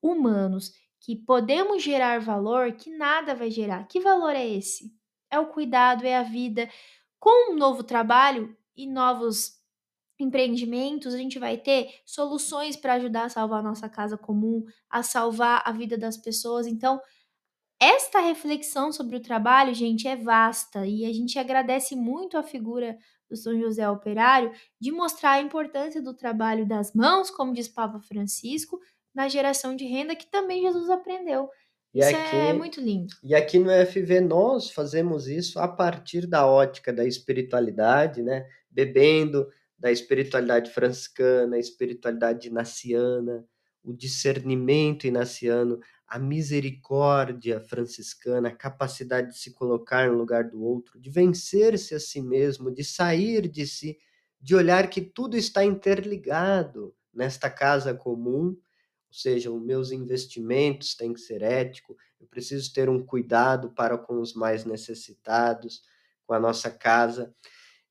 humanos, 0.00 0.72
que 1.00 1.16
podemos 1.16 1.82
gerar 1.82 2.20
valor 2.20 2.74
que 2.74 2.96
nada 2.96 3.34
vai 3.34 3.50
gerar. 3.50 3.88
Que 3.88 3.98
valor 3.98 4.36
é 4.36 4.46
esse? 4.46 4.94
É 5.32 5.40
o 5.40 5.48
cuidado, 5.48 6.06
é 6.06 6.16
a 6.16 6.22
vida. 6.22 6.70
Com 7.18 7.54
um 7.54 7.56
novo 7.56 7.82
trabalho 7.82 8.56
e 8.76 8.86
novos 8.86 9.55
empreendimentos, 10.18 11.14
a 11.14 11.18
gente 11.18 11.38
vai 11.38 11.56
ter 11.56 11.88
soluções 12.04 12.76
para 12.76 12.94
ajudar 12.94 13.24
a 13.24 13.28
salvar 13.28 13.60
a 13.60 13.62
nossa 13.62 13.88
casa 13.88 14.16
comum, 14.16 14.64
a 14.88 15.02
salvar 15.02 15.62
a 15.64 15.72
vida 15.72 15.96
das 15.98 16.16
pessoas. 16.16 16.66
Então, 16.66 17.00
esta 17.78 18.20
reflexão 18.20 18.90
sobre 18.90 19.16
o 19.16 19.20
trabalho, 19.20 19.74
gente, 19.74 20.08
é 20.08 20.16
vasta 20.16 20.86
e 20.86 21.04
a 21.04 21.12
gente 21.12 21.38
agradece 21.38 21.94
muito 21.94 22.38
a 22.38 22.42
figura 22.42 22.96
do 23.28 23.36
São 23.36 23.58
José 23.58 23.88
Operário 23.88 24.52
de 24.80 24.90
mostrar 24.90 25.32
a 25.32 25.40
importância 25.40 26.00
do 26.00 26.14
trabalho 26.14 26.66
das 26.66 26.94
mãos, 26.94 27.30
como 27.30 27.52
diz 27.52 27.68
Papa 27.68 28.00
Francisco, 28.00 28.80
na 29.14 29.28
geração 29.28 29.76
de 29.76 29.84
renda 29.84 30.16
que 30.16 30.26
também 30.26 30.62
Jesus 30.62 30.88
aprendeu. 30.88 31.50
E 31.92 32.00
isso 32.00 32.16
aqui, 32.16 32.36
é 32.36 32.52
muito 32.52 32.80
lindo. 32.80 33.14
E 33.22 33.34
aqui 33.34 33.58
no 33.58 33.70
FV 33.70 34.20
nós 34.20 34.70
fazemos 34.70 35.28
isso 35.28 35.58
a 35.58 35.66
partir 35.66 36.26
da 36.26 36.46
ótica 36.46 36.92
da 36.92 37.04
espiritualidade, 37.04 38.22
né? 38.22 38.46
Bebendo 38.70 39.46
da 39.78 39.92
espiritualidade 39.92 40.70
franciscana, 40.70 41.56
a 41.56 41.60
espiritualidade 41.60 42.48
inaciana, 42.48 43.44
o 43.84 43.92
discernimento 43.92 45.06
inaciano, 45.06 45.78
a 46.08 46.18
misericórdia 46.18 47.60
franciscana, 47.60 48.48
a 48.48 48.54
capacidade 48.54 49.32
de 49.32 49.38
se 49.38 49.52
colocar 49.52 50.08
no 50.08 50.18
lugar 50.18 50.44
do 50.44 50.62
outro, 50.62 50.98
de 50.98 51.10
vencer-se 51.10 51.94
a 51.94 52.00
si 52.00 52.20
mesmo, 52.20 52.70
de 52.70 52.82
sair 52.82 53.48
de 53.48 53.66
si, 53.66 53.98
de 54.40 54.54
olhar 54.54 54.88
que 54.88 55.00
tudo 55.00 55.36
está 55.36 55.64
interligado 55.64 56.94
nesta 57.12 57.50
casa 57.50 57.94
comum, 57.94 58.48
ou 58.48 59.12
seja, 59.12 59.50
os 59.50 59.62
meus 59.62 59.92
investimentos 59.92 60.94
têm 60.94 61.12
que 61.12 61.20
ser 61.20 61.42
éticos, 61.42 61.96
eu 62.20 62.26
preciso 62.26 62.72
ter 62.72 62.88
um 62.88 63.04
cuidado 63.04 63.70
para 63.70 63.96
com 63.96 64.20
os 64.20 64.34
mais 64.34 64.64
necessitados, 64.64 65.82
com 66.26 66.34
a 66.34 66.40
nossa 66.40 66.70
casa. 66.70 67.34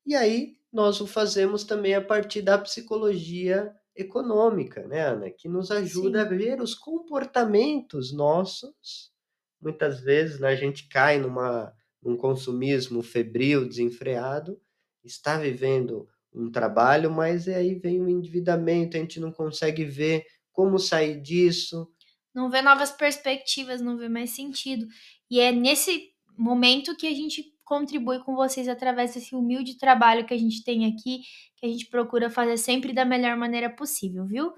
E 0.04 0.14
aí 0.14 0.56
nós 0.76 1.00
o 1.00 1.06
fazemos 1.06 1.64
também 1.64 1.94
a 1.94 2.02
partir 2.02 2.42
da 2.42 2.58
psicologia 2.58 3.74
econômica, 3.96 4.86
né, 4.86 5.06
Ana? 5.06 5.30
Que 5.30 5.48
nos 5.48 5.70
ajuda 5.70 6.20
Sim. 6.20 6.26
a 6.26 6.28
ver 6.28 6.60
os 6.60 6.74
comportamentos 6.74 8.12
nossos. 8.12 9.10
Muitas 9.58 10.00
vezes 10.00 10.38
né, 10.38 10.48
a 10.48 10.54
gente 10.54 10.86
cai 10.86 11.18
numa, 11.18 11.72
num 12.02 12.14
consumismo 12.14 13.02
febril, 13.02 13.66
desenfreado, 13.66 14.60
está 15.02 15.38
vivendo 15.38 16.06
um 16.30 16.52
trabalho, 16.52 17.10
mas 17.10 17.48
aí 17.48 17.74
vem 17.74 18.02
o 18.02 18.08
endividamento, 18.08 18.98
a 18.98 19.00
gente 19.00 19.18
não 19.18 19.32
consegue 19.32 19.82
ver 19.82 20.26
como 20.52 20.78
sair 20.78 21.22
disso. 21.22 21.90
Não 22.34 22.50
vê 22.50 22.60
novas 22.60 22.90
perspectivas, 22.90 23.80
não 23.80 23.96
vê 23.96 24.10
mais 24.10 24.28
sentido. 24.28 24.86
E 25.30 25.40
é 25.40 25.50
nesse 25.50 26.10
momento 26.36 26.94
que 26.98 27.06
a 27.06 27.14
gente 27.14 27.55
contribui 27.66 28.20
com 28.20 28.34
vocês 28.34 28.68
através 28.68 29.12
desse 29.12 29.34
humilde 29.34 29.76
trabalho 29.76 30.24
que 30.24 30.32
a 30.32 30.38
gente 30.38 30.62
tem 30.64 30.86
aqui, 30.86 31.20
que 31.56 31.66
a 31.66 31.68
gente 31.68 31.86
procura 31.90 32.30
fazer 32.30 32.56
sempre 32.56 32.92
da 32.94 33.04
melhor 33.04 33.36
maneira 33.36 33.68
possível, 33.68 34.24
viu? 34.24 34.54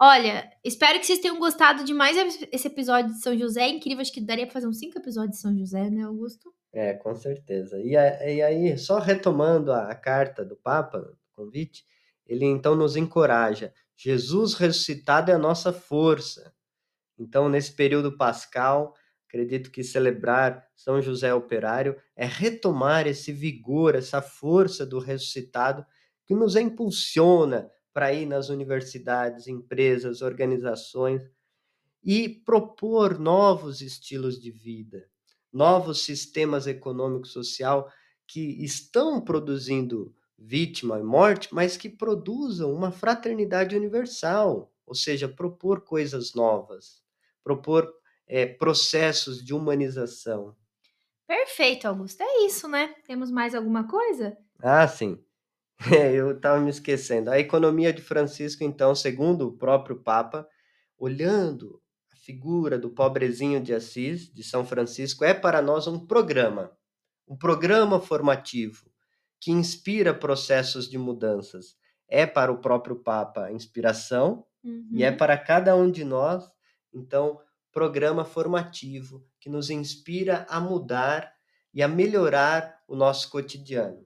Olha, 0.00 0.50
espero 0.64 0.98
que 0.98 1.06
vocês 1.06 1.18
tenham 1.18 1.38
gostado 1.38 1.84
de 1.84 1.92
mais 1.92 2.16
esse 2.50 2.68
episódio 2.68 3.12
de 3.12 3.20
São 3.20 3.36
José. 3.36 3.62
É 3.62 3.68
incrível, 3.68 4.00
acho 4.00 4.12
que 4.12 4.20
daria 4.20 4.46
para 4.46 4.54
fazer 4.54 4.66
uns 4.66 4.78
cinco 4.78 4.98
episódios 4.98 5.36
de 5.36 5.42
São 5.42 5.56
José, 5.56 5.90
né, 5.90 6.04
Augusto? 6.04 6.52
É, 6.72 6.94
com 6.94 7.14
certeza. 7.14 7.78
E, 7.82 7.96
aí, 7.96 8.78
só 8.78 8.98
retomando 8.98 9.72
a, 9.72 9.90
a 9.90 9.94
carta 9.94 10.44
do 10.44 10.56
Papa, 10.56 10.98
o 10.98 11.36
convite, 11.36 11.84
ele 12.26 12.46
então 12.46 12.74
nos 12.74 12.96
encoraja. 12.96 13.74
Jesus 13.96 14.54
ressuscitado 14.54 15.30
é 15.30 15.34
a 15.34 15.38
nossa 15.38 15.72
força. 15.72 16.54
Então, 17.18 17.48
nesse 17.48 17.74
período 17.74 18.16
pascal, 18.16 18.94
acredito 19.28 19.70
que 19.70 19.84
celebrar 19.84 20.66
São 20.74 21.02
José 21.02 21.32
Operário 21.34 21.94
é 22.16 22.24
retomar 22.24 23.06
esse 23.06 23.30
vigor, 23.30 23.94
essa 23.94 24.22
força 24.22 24.86
do 24.86 24.98
ressuscitado 24.98 25.84
que 26.24 26.34
nos 26.34 26.56
impulsiona 26.56 27.70
para 27.92 28.12
ir 28.12 28.26
nas 28.26 28.48
universidades, 28.48 29.46
empresas, 29.46 30.22
organizações 30.22 31.22
e 32.02 32.28
propor 32.28 33.18
novos 33.18 33.82
estilos 33.82 34.40
de 34.40 34.50
vida, 34.50 35.06
novos 35.52 36.04
sistemas 36.04 36.66
econômico-social 36.66 37.90
que 38.26 38.64
estão 38.64 39.20
produzindo 39.20 40.14
vítima 40.38 40.98
e 40.98 41.02
morte, 41.02 41.48
mas 41.52 41.76
que 41.76 41.88
produzam 41.88 42.72
uma 42.72 42.92
fraternidade 42.92 43.76
universal, 43.76 44.72
ou 44.86 44.94
seja, 44.94 45.28
propor 45.28 45.80
coisas 45.80 46.34
novas, 46.34 47.02
propor 47.42 47.92
é, 48.28 48.46
processos 48.46 49.42
de 49.44 49.54
humanização. 49.54 50.54
Perfeito, 51.26 51.86
Augusto. 51.86 52.22
É 52.22 52.44
isso, 52.46 52.68
né? 52.68 52.94
Temos 53.06 53.30
mais 53.30 53.54
alguma 53.54 53.86
coisa? 53.86 54.36
Ah, 54.62 54.86
sim. 54.88 55.18
É, 55.96 56.12
eu 56.12 56.32
estava 56.32 56.58
me 56.60 56.70
esquecendo. 56.70 57.30
A 57.30 57.38
economia 57.38 57.92
de 57.92 58.02
Francisco, 58.02 58.64
então, 58.64 58.96
segundo 58.96 59.46
o 59.46 59.52
próprio 59.56 60.02
Papa, 60.02 60.44
olhando 60.98 61.80
a 62.12 62.16
figura 62.16 62.76
do 62.76 62.90
pobrezinho 62.90 63.60
de 63.60 63.72
Assis, 63.72 64.28
de 64.32 64.42
São 64.42 64.64
Francisco, 64.66 65.24
é 65.24 65.32
para 65.32 65.62
nós 65.62 65.86
um 65.86 66.04
programa, 66.04 66.72
um 67.28 67.36
programa 67.36 68.00
formativo 68.00 68.90
que 69.40 69.52
inspira 69.52 70.12
processos 70.12 70.90
de 70.90 70.98
mudanças. 70.98 71.76
É 72.08 72.26
para 72.26 72.50
o 72.50 72.58
próprio 72.58 72.96
Papa 72.96 73.44
a 73.44 73.52
inspiração 73.52 74.44
Uhum. 74.64 74.88
e 74.90 75.04
é 75.04 75.12
para 75.12 75.38
cada 75.38 75.76
um 75.76 75.88
de 75.88 76.02
nós, 76.04 76.44
então, 76.92 77.40
programa 77.78 78.24
formativo 78.24 79.24
que 79.38 79.48
nos 79.48 79.70
inspira 79.70 80.44
a 80.50 80.58
mudar 80.58 81.32
e 81.72 81.80
a 81.80 81.86
melhorar 81.86 82.82
o 82.88 82.96
nosso 82.96 83.30
cotidiano. 83.30 84.04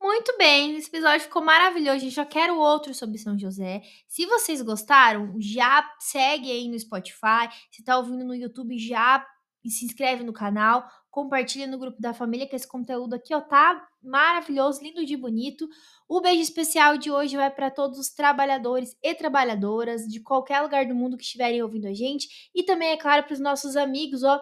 Muito 0.00 0.34
bem, 0.38 0.74
esse 0.78 0.88
episódio 0.88 1.20
ficou 1.20 1.44
maravilhoso. 1.44 2.08
Eu 2.18 2.24
quero 2.24 2.58
outro 2.58 2.94
sobre 2.94 3.18
São 3.18 3.38
José. 3.38 3.82
Se 4.08 4.24
vocês 4.24 4.62
gostaram, 4.62 5.34
já 5.38 5.86
segue 6.00 6.50
aí 6.50 6.68
no 6.68 6.80
Spotify. 6.80 7.50
Se 7.70 7.84
tá 7.84 7.98
ouvindo 7.98 8.24
no 8.24 8.34
YouTube, 8.34 8.78
já 8.78 9.26
se 9.68 9.84
inscreve 9.84 10.24
no 10.24 10.32
canal, 10.32 10.88
compartilha 11.16 11.66
no 11.66 11.78
grupo 11.78 11.98
da 11.98 12.12
família, 12.12 12.46
que 12.46 12.54
esse 12.54 12.68
conteúdo 12.68 13.14
aqui, 13.14 13.34
ó, 13.34 13.40
tá 13.40 13.88
maravilhoso, 14.02 14.82
lindo 14.82 15.02
de 15.02 15.16
bonito. 15.16 15.66
O 16.06 16.20
beijo 16.20 16.42
especial 16.42 16.98
de 16.98 17.10
hoje 17.10 17.38
vai 17.38 17.50
para 17.50 17.70
todos 17.70 17.98
os 17.98 18.10
trabalhadores 18.10 18.94
e 19.02 19.14
trabalhadoras 19.14 20.06
de 20.06 20.20
qualquer 20.20 20.60
lugar 20.60 20.84
do 20.84 20.94
mundo 20.94 21.16
que 21.16 21.24
estiverem 21.24 21.62
ouvindo 21.62 21.88
a 21.88 21.94
gente. 21.94 22.50
E 22.54 22.62
também, 22.64 22.90
é 22.90 22.98
claro, 22.98 23.24
para 23.24 23.32
os 23.32 23.40
nossos 23.40 23.76
amigos, 23.76 24.22
ó, 24.22 24.38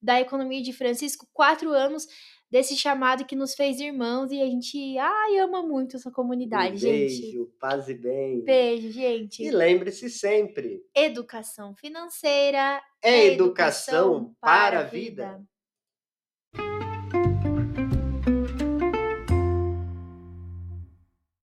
da 0.00 0.20
Economia 0.20 0.62
de 0.62 0.72
Francisco, 0.72 1.26
quatro 1.32 1.72
anos 1.72 2.06
desse 2.48 2.76
chamado 2.76 3.24
que 3.24 3.34
nos 3.34 3.54
fez 3.54 3.80
irmãos 3.80 4.30
e 4.30 4.40
a 4.40 4.44
gente, 4.44 4.96
ai, 4.98 5.38
ama 5.38 5.60
muito 5.60 5.96
essa 5.96 6.10
comunidade, 6.12 6.74
um 6.74 6.78
gente. 6.78 7.20
Beijo, 7.20 7.52
paz 7.58 7.88
e 7.88 7.94
bem. 7.94 8.44
Beijo, 8.44 8.92
gente. 8.92 9.42
E 9.42 9.50
lembre-se 9.50 10.08
sempre: 10.08 10.84
Educação 10.94 11.74
financeira 11.74 12.80
é 13.02 13.26
educação 13.26 14.36
para 14.40 14.80
a 14.80 14.84
vida. 14.84 15.42